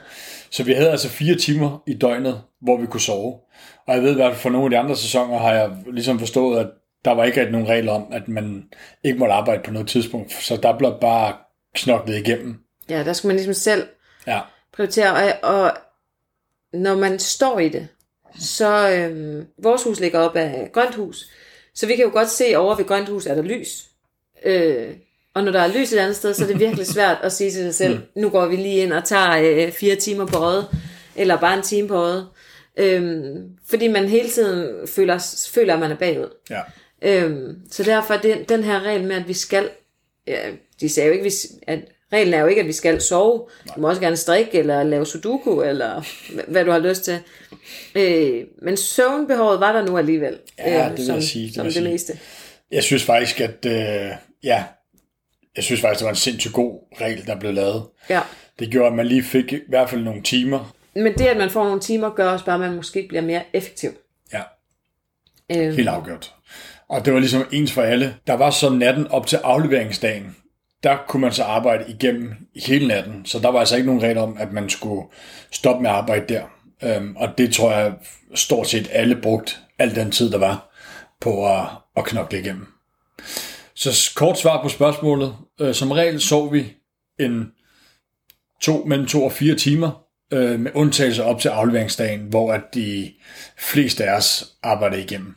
Så 0.50 0.63
vi 0.63 0.74
havde 0.74 0.91
altså 0.91 1.10
fire 1.10 1.36
timer 1.36 1.84
i 1.88 1.93
døgnet, 1.93 2.41
hvor 2.62 2.78
vi 2.78 2.86
kunne 2.86 3.02
sove. 3.02 3.39
Og 3.88 3.95
jeg 3.95 4.04
ved 4.04 4.12
i 4.12 4.15
hvert 4.15 4.32
fald, 4.32 4.41
for 4.41 4.50
nogle 4.50 4.65
af 4.65 4.69
de 4.69 4.78
andre 4.78 4.95
sæsoner 4.95 5.38
har 5.38 5.54
jeg 5.54 5.71
ligesom 5.91 6.19
forstået, 6.19 6.60
at 6.60 6.67
der 7.06 7.12
var 7.12 7.24
ikke 7.24 7.52
nogen 7.52 7.67
regler 7.67 7.91
om, 7.91 8.08
at 8.12 8.28
man 8.28 8.63
ikke 9.04 9.19
måtte 9.19 9.34
arbejde 9.34 9.62
på 9.65 9.71
noget 9.71 9.88
tidspunkt. 9.88 10.34
Så 10.34 10.58
der 10.58 10.78
blev 10.78 10.93
bare 11.02 11.34
knoklet 11.76 12.17
igennem. 12.17 12.56
Ja, 12.89 13.04
der 13.04 13.13
skal 13.13 13.28
man 13.28 13.36
ligesom 13.36 13.54
selv 13.54 13.84
Ja, 14.28 14.39
prioritere. 14.76 15.34
Og, 15.44 15.56
og 15.56 15.78
når 16.74 16.96
man 16.96 17.20
står 17.20 17.60
i 17.60 17.70
det, 17.70 17.88
så 18.40 18.90
øhm, 18.90 19.46
vores 19.64 19.84
hus 19.84 20.00
ligger 20.00 20.20
op 20.20 20.36
af 20.36 20.70
grønt 20.74 20.96
hus, 20.96 21.30
så 21.74 21.88
vi 21.88 21.96
kan 21.96 22.06
jo 22.06 22.12
godt 22.12 22.30
se 22.30 22.56
over 22.56 22.76
ved 22.76 22.86
grønt 22.86 23.10
hus, 23.10 23.26
er 23.26 23.36
der 23.36 23.42
lys. 23.42 23.86
Øh, 24.46 24.94
og 25.34 25.44
når 25.44 25.52
der 25.52 25.60
er 25.60 25.68
lys 25.68 25.94
et 25.94 25.98
andet 25.98 26.16
sted, 26.16 26.34
så 26.34 26.44
er 26.44 26.48
det 26.48 26.60
virkelig 26.60 26.88
svært 26.88 27.18
at 27.24 27.32
sige 27.32 27.52
til 27.52 27.64
sig 27.64 27.76
selv, 27.76 28.00
nu 28.16 28.30
går 28.30 28.46
vi 28.46 28.56
lige 28.56 28.84
ind 28.84 28.94
og 28.94 29.04
tager 29.04 29.66
øh, 29.68 29.72
fire 29.72 29.96
timer 29.96 30.26
på 30.26 30.38
øjet, 30.38 30.68
eller 31.16 31.40
bare 31.40 31.58
en 31.58 31.64
time 31.64 31.88
på 31.88 31.96
øjet. 31.96 32.28
Øhm, 32.78 33.50
fordi 33.70 33.88
man 33.88 34.08
hele 34.08 34.30
tiden 34.30 34.88
føler, 34.88 35.48
føler, 35.54 35.74
at 35.74 35.80
man 35.80 35.92
er 35.92 35.96
bagud. 35.96 36.30
ja. 36.50 36.62
Øhm, 37.02 37.62
så 37.72 37.84
derfor 37.84 38.14
er 38.14 38.22
den, 38.22 38.44
den 38.44 38.64
her 38.64 38.80
regel 38.80 39.04
med, 39.04 39.16
at 39.16 39.28
vi 39.28 39.34
skal, 39.34 39.70
ja, 40.28 40.52
de 40.82 40.90
sagde 40.90 41.08
jo 41.08 41.14
ikke, 41.14 41.32
at 41.68 41.80
reglen 42.13 42.34
er 42.34 42.39
jo 42.39 42.46
ikke, 42.48 42.62
at 42.62 42.68
vi 42.68 42.74
skal 42.74 43.02
sove. 43.02 43.48
Du 43.76 43.82
må 43.82 43.89
også 43.89 44.02
gerne 44.02 44.18
strikke, 44.18 44.58
eller 44.60 44.84
lave 44.84 45.06
sudoku, 45.06 45.62
eller 45.62 46.02
hva- 46.02 46.52
hvad 46.52 46.65
du 46.65 46.72
har 46.72 46.80
lyst 46.80 47.04
til. 47.04 47.20
Øh, 47.96 48.44
men 48.62 48.78
søvnbehovet 48.78 49.60
var 49.60 49.72
der 49.72 49.86
nu 49.86 49.98
alligevel. 49.98 50.39
Ja, 50.60 50.84
øh, 50.86 50.89
det 50.91 50.98
vil 50.98 51.06
som, 51.06 51.15
jeg 51.15 51.24
sige, 51.24 51.46
det 51.48 51.56
som 51.56 51.63
det 51.65 51.74
sige. 51.74 51.89
meste. 51.91 52.20
Jeg 52.72 52.84
synes 52.84 53.04
faktisk, 53.04 53.41
at 53.41 53.65
øh, 53.65 54.10
ja, 54.44 54.63
jeg 55.56 55.63
synes 55.63 55.82
faktisk, 55.82 56.00
det 56.00 56.06
var 56.06 56.12
en 56.12 56.15
sindssygt 56.15 56.54
god 56.54 56.80
regel, 57.02 57.26
der 57.28 57.39
blev 57.39 57.54
lavet. 57.54 57.84
Ja. 58.10 58.22
Det 58.60 58.70
gjorde, 58.72 58.88
at 58.88 58.94
man 58.94 59.08
lige 59.08 59.24
fik 59.24 59.54
i 59.54 59.60
hvert 59.70 59.89
fald 59.89 60.02
nogle 60.02 60.22
timer. 60.24 60.76
Men 60.96 61.13
det, 61.13 61.26
at 61.26 61.38
man 61.38 61.50
får 61.50 61.63
nogle 61.63 61.80
timer, 61.82 62.10
gør 62.10 62.30
også 62.30 62.46
bare, 62.46 62.56
at 62.56 62.60
man 62.62 62.76
måske 62.76 63.06
bliver 63.10 63.22
mere 63.22 63.41
effektiv. 63.54 63.89
Ja, 64.34 64.41
Øh, 65.52 65.74
helt 65.74 65.88
afgjort. 65.89 66.34
Og 66.89 67.06
det 67.06 67.13
var 67.13 67.20
ligesom 67.20 67.48
ens 67.52 67.72
for 67.72 67.82
alle. 67.82 68.15
Der 68.28 68.34
var 68.34 68.50
så 68.52 68.70
natten 68.70 69.08
op 69.08 69.28
til 69.28 69.36
afleveringsdagen 69.44 70.36
der 70.86 70.98
kunne 71.08 71.21
man 71.21 71.34
så 71.34 71.43
arbejde 71.43 71.86
igennem 71.88 72.34
hele 72.56 72.88
natten, 72.88 73.26
så 73.26 73.39
der 73.39 73.50
var 73.50 73.60
altså 73.60 73.76
ikke 73.76 73.86
nogen 73.86 74.04
regel 74.04 74.17
om, 74.17 74.38
at 74.38 74.52
man 74.52 74.69
skulle 74.69 75.08
stoppe 75.52 75.82
med 75.82 75.89
at 75.89 75.95
arbejde 75.95 76.34
der. 76.34 76.43
Øhm, 76.84 77.15
og 77.15 77.38
det 77.38 77.54
tror 77.54 77.71
jeg 77.71 77.93
stort 78.36 78.67
set 78.67 78.89
alle 78.91 79.21
brugt 79.21 79.62
al 79.80 79.95
den 79.95 80.12
tid, 80.12 80.32
der 80.32 80.38
var 80.38 80.76
på 81.21 81.48
at, 81.48 81.65
at 81.98 82.06
knokle 82.06 82.39
igennem. 82.39 82.67
Så 83.74 84.12
kort 84.15 84.39
svar 84.39 84.62
på 84.62 84.69
spørgsmålet. 84.69 85.36
Øh, 85.62 85.74
som 85.74 85.91
regel 85.91 86.21
sov 86.21 86.54
vi 86.54 86.74
en 87.19 87.52
to, 88.62 88.84
mellem 88.86 89.08
to 89.08 89.24
og 89.24 89.32
fire 89.32 89.56
timer, 89.56 90.06
øh, 90.34 90.60
med 90.60 90.71
undtagelse 90.76 91.24
op 91.24 91.39
til 91.39 91.50
afleveringsdagen, 91.50 92.21
hvor 92.21 92.54
at 92.54 92.63
de 92.74 93.13
fleste 93.58 94.04
af 94.04 94.17
os 94.17 94.56
arbejder 94.63 94.98
igennem. 94.98 95.36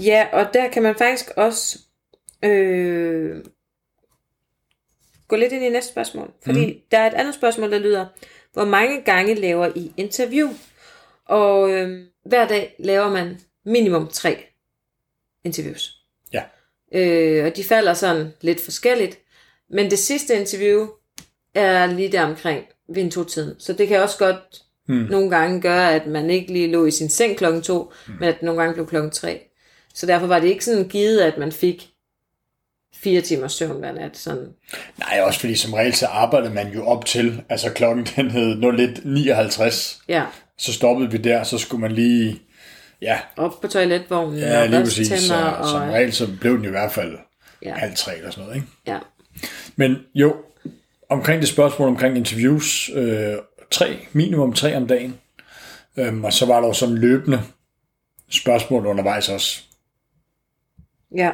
Ja, 0.00 0.26
og 0.32 0.46
der 0.54 0.68
kan 0.68 0.82
man 0.82 0.94
faktisk 0.94 1.30
også 1.36 1.78
øh, 2.44 3.44
gå 5.34 5.38
lidt 5.38 5.52
ind 5.52 5.64
i 5.64 5.68
næste 5.68 5.92
spørgsmål. 5.92 6.30
Fordi 6.44 6.66
mm. 6.66 6.80
der 6.90 6.98
er 6.98 7.06
et 7.06 7.14
andet 7.14 7.34
spørgsmål, 7.34 7.72
der 7.72 7.78
lyder, 7.78 8.06
hvor 8.52 8.64
mange 8.64 9.02
gange 9.02 9.34
laver 9.34 9.68
I 9.74 9.92
interview? 9.96 10.48
Og 11.28 11.70
øh, 11.70 12.00
hver 12.26 12.48
dag 12.48 12.74
laver 12.78 13.10
man 13.10 13.40
minimum 13.64 14.08
tre 14.08 14.46
interviews. 15.44 15.98
Ja. 16.32 16.42
Øh, 16.94 17.46
og 17.46 17.56
de 17.56 17.64
falder 17.64 17.94
sådan 17.94 18.32
lidt 18.40 18.60
forskelligt. 18.60 19.18
Men 19.70 19.90
det 19.90 19.98
sidste 19.98 20.34
interview 20.40 20.86
er 21.54 21.86
lige 21.86 22.12
der 22.12 22.22
omkring 22.22 22.64
ved 22.88 23.02
en 23.02 23.10
to-tiden. 23.10 23.54
Så 23.58 23.72
det 23.72 23.88
kan 23.88 24.02
også 24.02 24.18
godt 24.18 24.62
hmm. 24.86 25.06
nogle 25.10 25.30
gange 25.30 25.60
gøre, 25.60 25.94
at 25.94 26.06
man 26.06 26.30
ikke 26.30 26.52
lige 26.52 26.72
lå 26.72 26.86
i 26.86 26.90
sin 26.90 27.08
seng 27.08 27.36
klokken 27.36 27.62
to, 27.62 27.92
hmm. 28.06 28.16
men 28.20 28.28
at 28.28 28.42
nogle 28.42 28.60
gange 28.60 28.74
blev 28.74 28.86
klokken 28.86 29.10
tre. 29.10 29.48
Så 29.94 30.06
derfor 30.06 30.26
var 30.26 30.38
det 30.38 30.48
ikke 30.48 30.64
sådan 30.64 30.88
givet, 30.88 31.20
at 31.20 31.38
man 31.38 31.52
fik 31.52 31.93
fire 33.04 33.20
timers 33.20 33.52
søvn 33.52 33.78
hver 33.78 33.92
nat. 33.92 34.16
Sådan. 34.16 34.48
Nej, 34.98 35.20
også 35.22 35.40
fordi 35.40 35.54
som 35.54 35.72
regel 35.74 35.94
så 35.94 36.06
arbejdede 36.06 36.54
man 36.54 36.72
jo 36.72 36.86
op 36.86 37.04
til, 37.04 37.42
altså 37.48 37.70
klokken 37.70 38.06
den 38.16 38.30
hed 38.30 38.62
01.59. 38.62 40.02
Ja. 40.08 40.24
Så 40.58 40.72
stoppede 40.72 41.10
vi 41.10 41.18
der, 41.18 41.42
så 41.42 41.58
skulle 41.58 41.80
man 41.80 41.92
lige, 41.92 42.42
ja. 43.02 43.18
Op 43.36 43.60
på 43.60 43.68
toiletvognen 43.68 44.38
ja, 44.38 44.62
og 44.62 44.68
lige 44.68 44.82
præcis. 44.82 45.22
Så, 45.22 45.34
og... 45.58 45.68
som 45.68 45.80
regel 45.80 46.12
så 46.12 46.28
blev 46.40 46.56
den 46.56 46.64
i 46.64 46.68
hvert 46.68 46.92
fald 46.92 47.18
Ja. 47.62 47.74
halv 47.74 47.96
tre 47.96 48.16
eller 48.16 48.30
sådan 48.30 48.44
noget, 48.44 48.56
ikke? 48.56 48.68
Ja. 48.86 48.98
Men 49.76 49.96
jo, 50.14 50.36
omkring 51.08 51.40
det 51.40 51.48
spørgsmål 51.48 51.88
omkring 51.88 52.16
interviews, 52.16 52.90
øh, 52.94 53.34
tre, 53.70 54.06
minimum 54.12 54.52
tre 54.52 54.76
om 54.76 54.86
dagen. 54.86 55.18
Øhm, 55.96 56.24
og 56.24 56.32
så 56.32 56.46
var 56.46 56.60
der 56.60 56.66
jo 56.66 56.72
sådan 56.72 56.94
løbende 56.94 57.40
spørgsmål 58.30 58.86
undervejs 58.86 59.28
også. 59.28 59.62
Ja. 61.16 61.30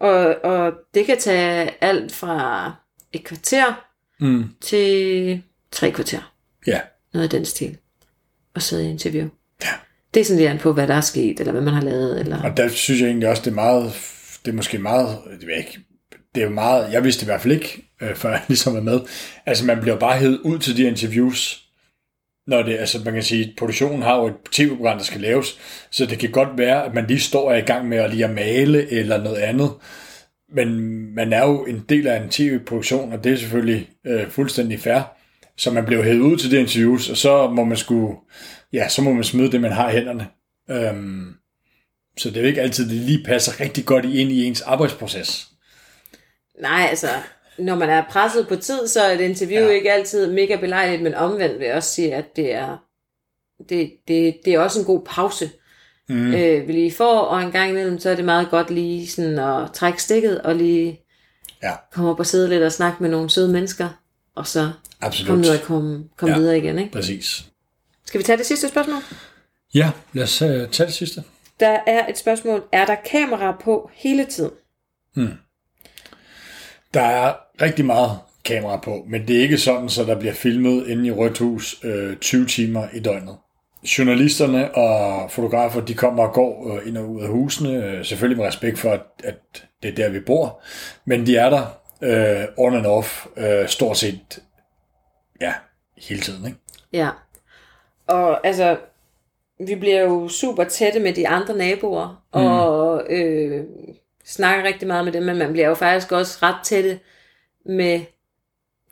Og, 0.00 0.36
og 0.44 0.72
det 0.94 1.06
kan 1.06 1.18
tage 1.18 1.70
alt 1.84 2.12
fra 2.14 2.72
et 3.12 3.24
kvarter 3.24 3.84
Mm. 4.20 4.44
til 4.60 5.42
tre 5.72 5.90
kvarter. 5.90 6.32
Ja, 6.66 6.80
Noget 7.14 7.24
af 7.24 7.30
den 7.30 7.44
stil. 7.44 7.76
Og 8.54 8.62
sidde 8.62 8.86
i 8.86 8.90
interview. 8.90 9.28
Ja. 9.62 9.68
Det 10.14 10.20
er 10.20 10.24
sådan 10.24 10.38
lidt 10.38 10.50
an 10.50 10.58
på, 10.58 10.72
hvad 10.72 10.86
der 10.88 10.94
er 10.94 11.00
sket, 11.00 11.40
eller 11.40 11.52
hvad 11.52 11.62
man 11.62 11.74
har 11.74 11.82
lavet. 11.82 12.20
Eller... 12.20 12.42
og 12.42 12.56
der 12.56 12.68
synes 12.68 13.00
jeg 13.00 13.06
egentlig 13.06 13.28
også, 13.28 13.42
det 13.44 13.50
er 13.50 13.54
meget, 13.54 13.92
det 14.44 14.50
er 14.50 14.56
måske 14.56 14.78
meget, 14.78 15.18
det 15.40 15.46
ved 15.46 15.54
jeg 15.54 15.58
ikke, 15.66 15.78
det 16.34 16.40
er 16.40 16.44
jo 16.44 16.52
meget, 16.52 16.92
jeg 16.92 17.04
vidste 17.04 17.20
det 17.20 17.26
i 17.26 17.30
hvert 17.30 17.40
fald 17.40 17.52
ikke, 17.54 17.90
øh, 18.02 18.14
før 18.16 18.30
jeg 18.30 18.42
ligesom 18.48 18.74
var 18.74 18.80
med. 18.80 19.00
Altså 19.46 19.64
man 19.66 19.80
bliver 19.80 19.98
bare 19.98 20.18
hævet 20.18 20.38
ud 20.38 20.58
til 20.58 20.76
de 20.76 20.82
interviews, 20.82 21.67
når 22.48 22.62
det, 22.62 22.78
altså 22.78 23.00
man 23.04 23.14
kan 23.14 23.22
sige, 23.22 23.54
produktionen 23.58 24.02
har 24.02 24.16
jo 24.16 24.26
et 24.26 24.34
tv-program, 24.52 24.98
der 24.98 25.04
skal 25.04 25.20
laves, 25.20 25.58
så 25.90 26.06
det 26.06 26.18
kan 26.18 26.30
godt 26.30 26.48
være, 26.58 26.84
at 26.84 26.94
man 26.94 27.06
lige 27.06 27.20
står 27.20 27.48
og 27.48 27.52
er 27.52 27.58
i 27.58 27.66
gang 27.66 27.88
med 27.88 27.98
at 27.98 28.10
lige 28.10 28.24
at 28.24 28.30
male 28.30 28.92
eller 28.92 29.22
noget 29.22 29.36
andet, 29.36 29.70
men 30.54 30.78
man 31.14 31.32
er 31.32 31.46
jo 31.46 31.64
en 31.64 31.84
del 31.88 32.06
af 32.06 32.22
en 32.22 32.28
tv-produktion, 32.28 33.12
og 33.12 33.24
det 33.24 33.32
er 33.32 33.36
selvfølgelig 33.36 33.88
øh, 34.06 34.30
fuldstændig 34.30 34.80
fair, 34.80 35.00
så 35.56 35.70
man 35.70 35.84
bliver 35.84 36.02
hævet 36.02 36.20
ud 36.20 36.36
til 36.36 36.50
det 36.50 36.58
interviews, 36.58 37.10
og 37.10 37.16
så 37.16 37.50
må 37.50 37.64
man 37.64 37.76
skulle, 37.76 38.16
ja, 38.72 38.88
så 38.88 39.02
må 39.02 39.12
man 39.12 39.24
smide 39.24 39.52
det, 39.52 39.60
man 39.60 39.72
har 39.72 39.90
i 39.90 39.92
hænderne. 39.92 40.26
Øhm, 40.70 41.34
så 42.18 42.28
det 42.28 42.36
er 42.36 42.40
jo 42.40 42.46
ikke 42.46 42.62
altid, 42.62 42.88
det 42.88 42.96
lige 42.96 43.24
passer 43.24 43.60
rigtig 43.60 43.84
godt 43.84 44.04
ind 44.04 44.32
i 44.32 44.44
ens 44.44 44.60
arbejdsproces. 44.60 45.48
Nej, 46.60 46.86
altså, 46.90 47.08
når 47.58 47.74
man 47.74 47.90
er 47.90 48.04
presset 48.10 48.48
på 48.48 48.56
tid, 48.56 48.86
så 48.88 49.00
er 49.00 49.12
et 49.14 49.20
interview 49.20 49.62
Ja. 49.64 49.68
ikke 49.70 49.92
altid 49.92 50.32
mega 50.32 50.56
belejligt, 50.56 51.02
men 51.02 51.14
omvendt 51.14 51.58
vil 51.58 51.66
jeg 51.66 51.76
også 51.76 51.90
sige, 51.94 52.14
at 52.14 52.36
det 52.36 52.54
er, 52.54 52.76
det, 53.68 53.92
det, 54.08 54.36
det 54.44 54.54
er 54.54 54.60
også 54.60 54.78
en 54.80 54.84
god 54.86 55.02
pause, 55.06 55.50
Mm. 56.10 56.34
øh, 56.34 56.68
vi 56.68 56.72
lige 56.72 56.92
får, 56.92 57.18
og 57.20 57.42
en 57.42 57.52
gang 57.52 57.70
imellem, 57.70 57.98
så 57.98 58.10
er 58.10 58.14
det 58.14 58.24
meget 58.24 58.50
godt 58.50 58.70
lige 58.70 59.08
sådan 59.08 59.38
at 59.38 59.72
trække 59.72 60.02
stikket, 60.02 60.42
og 60.42 60.54
lige 60.54 61.00
Ja, 61.62 61.72
komme 61.92 62.10
op 62.10 62.18
og 62.18 62.26
sidde 62.26 62.48
lidt 62.48 62.62
og 62.62 62.72
snakke 62.72 63.02
med 63.02 63.10
nogle 63.10 63.30
søde 63.30 63.48
mennesker, 63.52 63.88
og 64.34 64.46
så 64.46 64.60
komme 64.60 64.74
absolut. 65.00 65.38
ned 65.38 65.50
og 65.50 65.62
komme, 65.62 66.04
komme 66.16 66.34
Ja. 66.34 66.40
videre 66.40 66.58
igen. 66.58 66.78
Ikke? 66.78 66.92
Præcis. 66.92 67.44
Skal 68.06 68.18
vi 68.18 68.24
tage 68.24 68.36
det 68.38 68.46
sidste 68.46 68.68
spørgsmål? 68.68 69.02
Ja, 69.74 69.90
lad 70.12 70.22
os 70.24 70.42
uh, 70.42 70.48
tage 70.48 70.86
det 70.86 70.94
sidste. 70.94 71.22
Der 71.60 71.78
er 71.86 72.06
et 72.08 72.18
spørgsmål. 72.18 72.64
Er 72.72 72.86
der 72.86 72.96
kamera 73.10 73.56
på 73.64 73.90
hele 73.94 74.24
tiden? 74.24 74.50
Der 76.94 77.02
er 77.02 77.34
rigtig 77.62 77.84
meget 77.84 78.18
kamera 78.44 78.76
på, 78.76 79.04
men 79.08 79.28
det 79.28 79.36
er 79.36 79.42
ikke 79.42 79.58
sådan, 79.58 79.88
så 79.88 80.04
der 80.04 80.18
bliver 80.18 80.34
filmet 80.34 80.86
inde 80.86 81.06
i 81.06 81.10
Rødt 81.10 81.38
Hus 81.38 81.84
øh, 81.84 82.16
20 82.16 82.46
timer 82.46 82.88
i 82.92 83.00
døgnet. 83.00 83.36
Journalisterne 83.98 84.74
og 84.74 85.30
fotografer, 85.30 85.80
de 85.80 85.94
kommer 85.94 86.22
og 86.22 86.32
går 86.32 86.76
øh, 86.76 86.88
ind 86.88 86.98
og 86.98 87.10
ud 87.10 87.22
af 87.22 87.28
husene, 87.28 87.84
øh, 87.84 88.04
selvfølgelig 88.04 88.38
med 88.38 88.46
respekt 88.46 88.78
for, 88.78 88.90
at, 88.90 89.02
at 89.24 89.66
det 89.82 89.90
er 89.90 89.94
der, 89.94 90.08
vi 90.08 90.20
bor, 90.20 90.62
men 91.04 91.26
de 91.26 91.36
er 91.36 91.50
der 91.50 91.78
øh, 92.02 92.44
on 92.56 92.74
and 92.74 92.86
off 92.86 93.26
øh, 93.36 93.68
stort 93.68 93.96
set 93.96 94.42
ja, 95.40 95.52
hele 95.96 96.20
tiden. 96.20 96.46
Ikke? 96.46 96.58
Ja. 96.92 97.08
Og 98.06 98.46
altså, 98.46 98.76
vi 99.66 99.74
bliver 99.74 100.00
jo 100.00 100.28
super 100.28 100.64
tætte 100.64 101.00
med 101.00 101.12
de 101.12 101.28
andre 101.28 101.56
naboer, 101.56 102.24
mm. 102.34 102.40
og 102.40 103.02
øh, 103.10 103.64
snakker 104.28 104.64
rigtig 104.64 104.88
meget 104.88 105.04
med 105.04 105.12
dem, 105.12 105.22
men 105.22 105.38
man 105.38 105.52
bliver 105.52 105.68
jo 105.68 105.74
faktisk 105.74 106.12
også 106.12 106.38
ret 106.42 106.56
tætte 106.64 107.00
med 107.66 108.00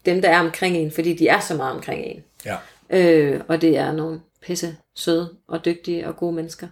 dem, 0.06 0.22
der 0.22 0.28
er 0.28 0.40
omkring 0.40 0.76
en, 0.76 0.90
fordi 0.90 1.14
de 1.14 1.28
er 1.28 1.40
så 1.40 1.54
meget 1.54 1.74
omkring 1.74 2.04
en. 2.04 2.24
Ja. 2.44 2.56
Øh, 2.90 3.40
og 3.48 3.60
det 3.60 3.76
er 3.76 3.92
nogle 3.92 4.20
pisse 4.42 4.76
søde 4.94 5.34
og 5.48 5.64
dygtige 5.64 6.08
og 6.08 6.16
gode 6.16 6.32
mennesker. 6.32 6.68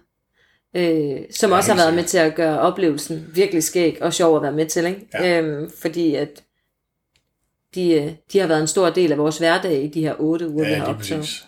Øh, 0.75 1.17
som 1.31 1.49
Ja, 1.51 1.55
også 1.57 1.73
har 1.73 1.79
været 1.79 1.93
med 1.93 2.03
til 2.03 2.17
at 2.17 2.35
gøre 2.35 2.59
oplevelsen 2.59 3.27
virkelig 3.33 3.63
skæg 3.63 3.97
og 4.01 4.13
sjov 4.13 4.35
at 4.35 4.41
være 4.41 4.51
med 4.51 4.65
til. 4.65 4.85
Ikke? 4.85 5.07
Ja. 5.13 5.41
Øhm, 5.41 5.71
fordi 5.81 6.15
at 6.15 6.43
de, 7.75 7.93
øh, 7.93 8.11
de 8.33 8.39
har 8.39 8.47
været 8.47 8.61
en 8.61 8.67
stor 8.67 8.89
del 8.89 9.11
af 9.11 9.17
vores 9.17 9.37
hverdag 9.37 9.83
i 9.83 9.87
de 9.87 10.01
her 10.01 10.15
otte 10.19 10.49
uger, 10.49 10.65
vi 10.65 10.69
Ja, 10.71 10.77
har 10.77 10.85
lige 10.85 10.95
optaget. 10.95 11.45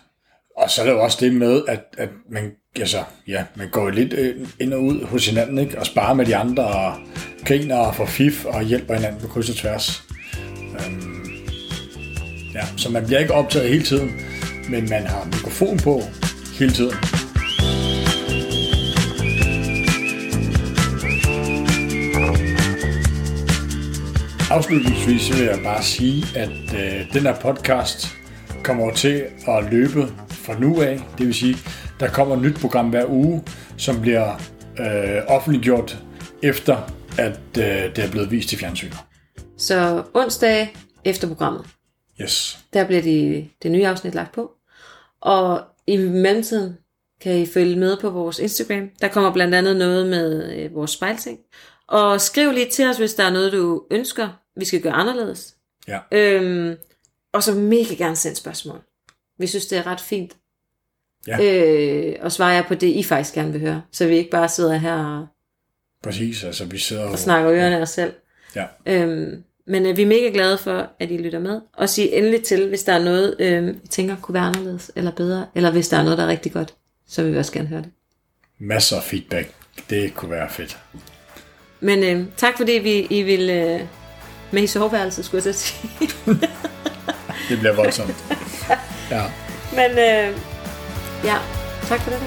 Og 0.58 0.70
så 0.70 0.80
er 0.80 0.86
der 0.86 0.92
jo 0.92 1.02
også 1.02 1.18
det 1.20 1.32
med, 1.32 1.62
at, 1.68 1.80
at 1.98 2.08
man, 2.30 2.52
altså, 2.76 3.04
ja, 3.28 3.44
man 3.54 3.68
går 3.70 3.90
lidt 3.90 4.12
øh, 4.12 4.48
ind 4.60 4.72
og 4.72 4.82
ud 4.82 5.04
hos 5.04 5.26
hinanden, 5.26 5.58
ikke? 5.58 5.78
og 5.78 5.86
sparer 5.86 6.14
med 6.14 6.26
de 6.26 6.36
andre, 6.36 6.64
og 6.64 6.94
griner 7.44 7.76
og 7.76 7.94
får 7.94 8.06
fif, 8.06 8.44
og 8.44 8.62
hjælper 8.62 8.94
hinanden 8.94 9.20
på 9.20 9.26
kryds 9.28 9.50
og 9.50 9.56
tværs. 9.56 10.02
Øhm, 10.58 11.30
ja, 12.54 12.60
så 12.76 12.90
man 12.90 13.06
bliver 13.06 13.20
ikke 13.20 13.34
optaget 13.34 13.68
hele 13.68 13.84
tiden, 13.84 14.10
men 14.70 14.88
man 14.90 15.06
har 15.06 15.24
mikrofon 15.24 15.78
på 15.78 16.02
hele 16.58 16.72
tiden. 16.72 16.94
Afslutningsvis 24.50 25.38
vil 25.38 25.46
jeg 25.46 25.60
bare 25.64 25.82
sige, 25.82 26.24
at 26.36 26.50
øh, 26.74 27.12
den 27.12 27.22
her 27.22 27.34
podcast 27.34 28.08
kommer 28.64 28.92
til 28.92 29.24
at 29.48 29.64
løbe 29.70 30.08
fra 30.48 30.58
nu 30.60 30.80
af. 30.82 31.00
Det 31.18 31.26
vil 31.26 31.34
sige, 31.34 31.56
der 32.00 32.08
kommer 32.08 32.36
et 32.36 32.42
nyt 32.42 32.56
program 32.60 32.88
hver 32.90 33.06
uge, 33.08 33.44
som 33.76 34.00
bliver 34.00 34.34
øh, 34.80 35.22
offentliggjort 35.26 35.98
efter, 36.42 36.76
at 37.18 37.40
øh, 37.58 37.64
det 37.96 37.98
er 37.98 38.10
blevet 38.10 38.30
vist 38.30 38.52
i 38.52 38.56
fjernsyn. 38.56 38.92
Så 39.56 40.02
onsdag 40.14 40.74
efter 41.04 41.28
programmet, 41.28 41.66
Yes. 42.20 42.58
der 42.72 42.86
bliver 42.86 43.02
de, 43.02 43.48
det 43.62 43.70
nye 43.70 43.86
afsnit 43.86 44.14
lagt 44.14 44.32
på. 44.34 44.50
Og 45.20 45.62
i 45.86 45.96
mellemtiden 45.96 46.76
kan 47.20 47.38
I 47.38 47.46
følge 47.46 47.76
med 47.76 47.96
på 48.00 48.10
vores 48.10 48.38
Instagram. 48.38 48.90
Der 49.00 49.08
kommer 49.08 49.32
blandt 49.32 49.54
andet 49.54 49.76
noget 49.76 50.06
med 50.06 50.54
øh, 50.56 50.74
vores 50.74 50.90
spejlting. 50.90 51.38
Og 51.88 52.20
skriv 52.20 52.52
lige 52.52 52.70
til 52.70 52.86
os, 52.88 52.98
hvis 52.98 53.14
der 53.14 53.24
er 53.24 53.30
noget, 53.32 53.52
du 53.52 53.82
ønsker, 53.90 54.28
vi 54.56 54.64
skal 54.64 54.80
gøre 54.80 54.92
anderledes. 54.92 55.54
Ja. 55.88 55.98
Øhm, 56.12 56.76
og 57.32 57.42
så 57.42 57.54
mega 57.54 57.94
gerne 57.94 58.16
send 58.16 58.36
spørgsmål. 58.36 58.80
Vi 59.38 59.46
synes, 59.46 59.66
det 59.66 59.78
er 59.78 59.86
ret 59.86 60.00
fint. 60.00 60.36
Ja. 61.26 61.38
Øh, 61.42 62.16
og 62.20 62.32
svarer 62.32 62.54
jeg 62.54 62.64
på 62.68 62.74
det, 62.74 62.86
I 62.86 63.02
faktisk 63.02 63.34
gerne 63.34 63.52
vil 63.52 63.60
høre. 63.60 63.82
Så 63.92 64.06
vi 64.06 64.16
ikke 64.16 64.30
bare 64.30 64.48
sidder 64.48 64.76
her 64.76 64.94
og, 64.94 65.26
Præcis, 66.02 66.44
altså 66.44 66.64
vi 66.64 66.78
sidder 66.78 67.04
og 67.04 67.18
snakker 67.18 67.52
ørerne 67.52 67.76
af 67.76 67.80
os 67.80 67.90
selv. 67.90 68.12
Ja. 68.56 68.64
Øhm, 68.86 69.42
men 69.66 69.86
øh, 69.86 69.96
vi 69.96 70.02
er 70.02 70.06
mega 70.06 70.30
glade 70.32 70.58
for, 70.58 70.90
at 70.98 71.10
I 71.10 71.16
lytter 71.16 71.38
med. 71.38 71.60
Og 71.72 71.88
sig 71.88 72.08
endelig 72.12 72.42
til, 72.42 72.68
hvis 72.68 72.82
der 72.82 72.92
er 72.92 73.04
noget, 73.04 73.36
øh, 73.38 73.74
I 73.84 73.88
tænker 73.88 74.16
kunne 74.22 74.34
være 74.34 74.42
anderledes 74.42 74.90
eller 74.96 75.10
bedre. 75.10 75.46
Eller 75.54 75.70
hvis 75.70 75.88
der 75.88 75.96
er 75.96 76.02
noget, 76.02 76.18
der 76.18 76.24
er 76.24 76.28
rigtig 76.28 76.52
godt, 76.52 76.74
så 77.08 77.22
vil 77.22 77.32
vi 77.32 77.38
også 77.38 77.52
gerne 77.52 77.68
høre 77.68 77.82
det. 77.82 77.90
Masser 78.58 78.96
af 78.96 79.02
feedback. 79.02 79.54
Det 79.90 80.14
kunne 80.14 80.30
være 80.30 80.50
fedt. 80.50 80.78
Men 81.80 82.04
øh, 82.04 82.26
tak 82.36 82.56
fordi 82.56 82.72
vi, 82.72 83.06
I 83.10 83.22
vil 83.22 83.50
øh, 83.50 83.80
Med 84.50 84.62
i 84.62 84.66
soveværelset, 84.66 85.24
skulle 85.24 85.42
jeg 85.46 85.54
så 85.54 85.60
sige. 85.60 85.90
det 87.48 87.58
bliver 87.58 87.74
voldsomt. 87.74 88.14
Ja. 89.10 89.22
Men 89.72 89.90
øh, 89.90 90.36
ja, 91.24 91.36
tak 91.88 92.00
for 92.00 92.10
det. 92.10 92.20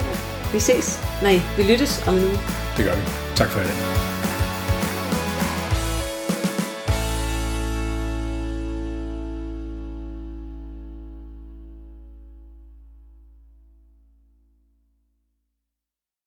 Vi 0.54 0.60
ses. 0.60 1.00
Nej, 1.24 1.41
vi 1.58 1.63
lyttes 1.63 2.04
om 2.08 2.15
en 2.17 2.24
uge. 2.24 2.39
Det 2.78 2.86
gør 2.86 2.96
vi. 2.96 3.02
Tak 3.36 3.48
for 3.50 3.60
det. 3.60 3.72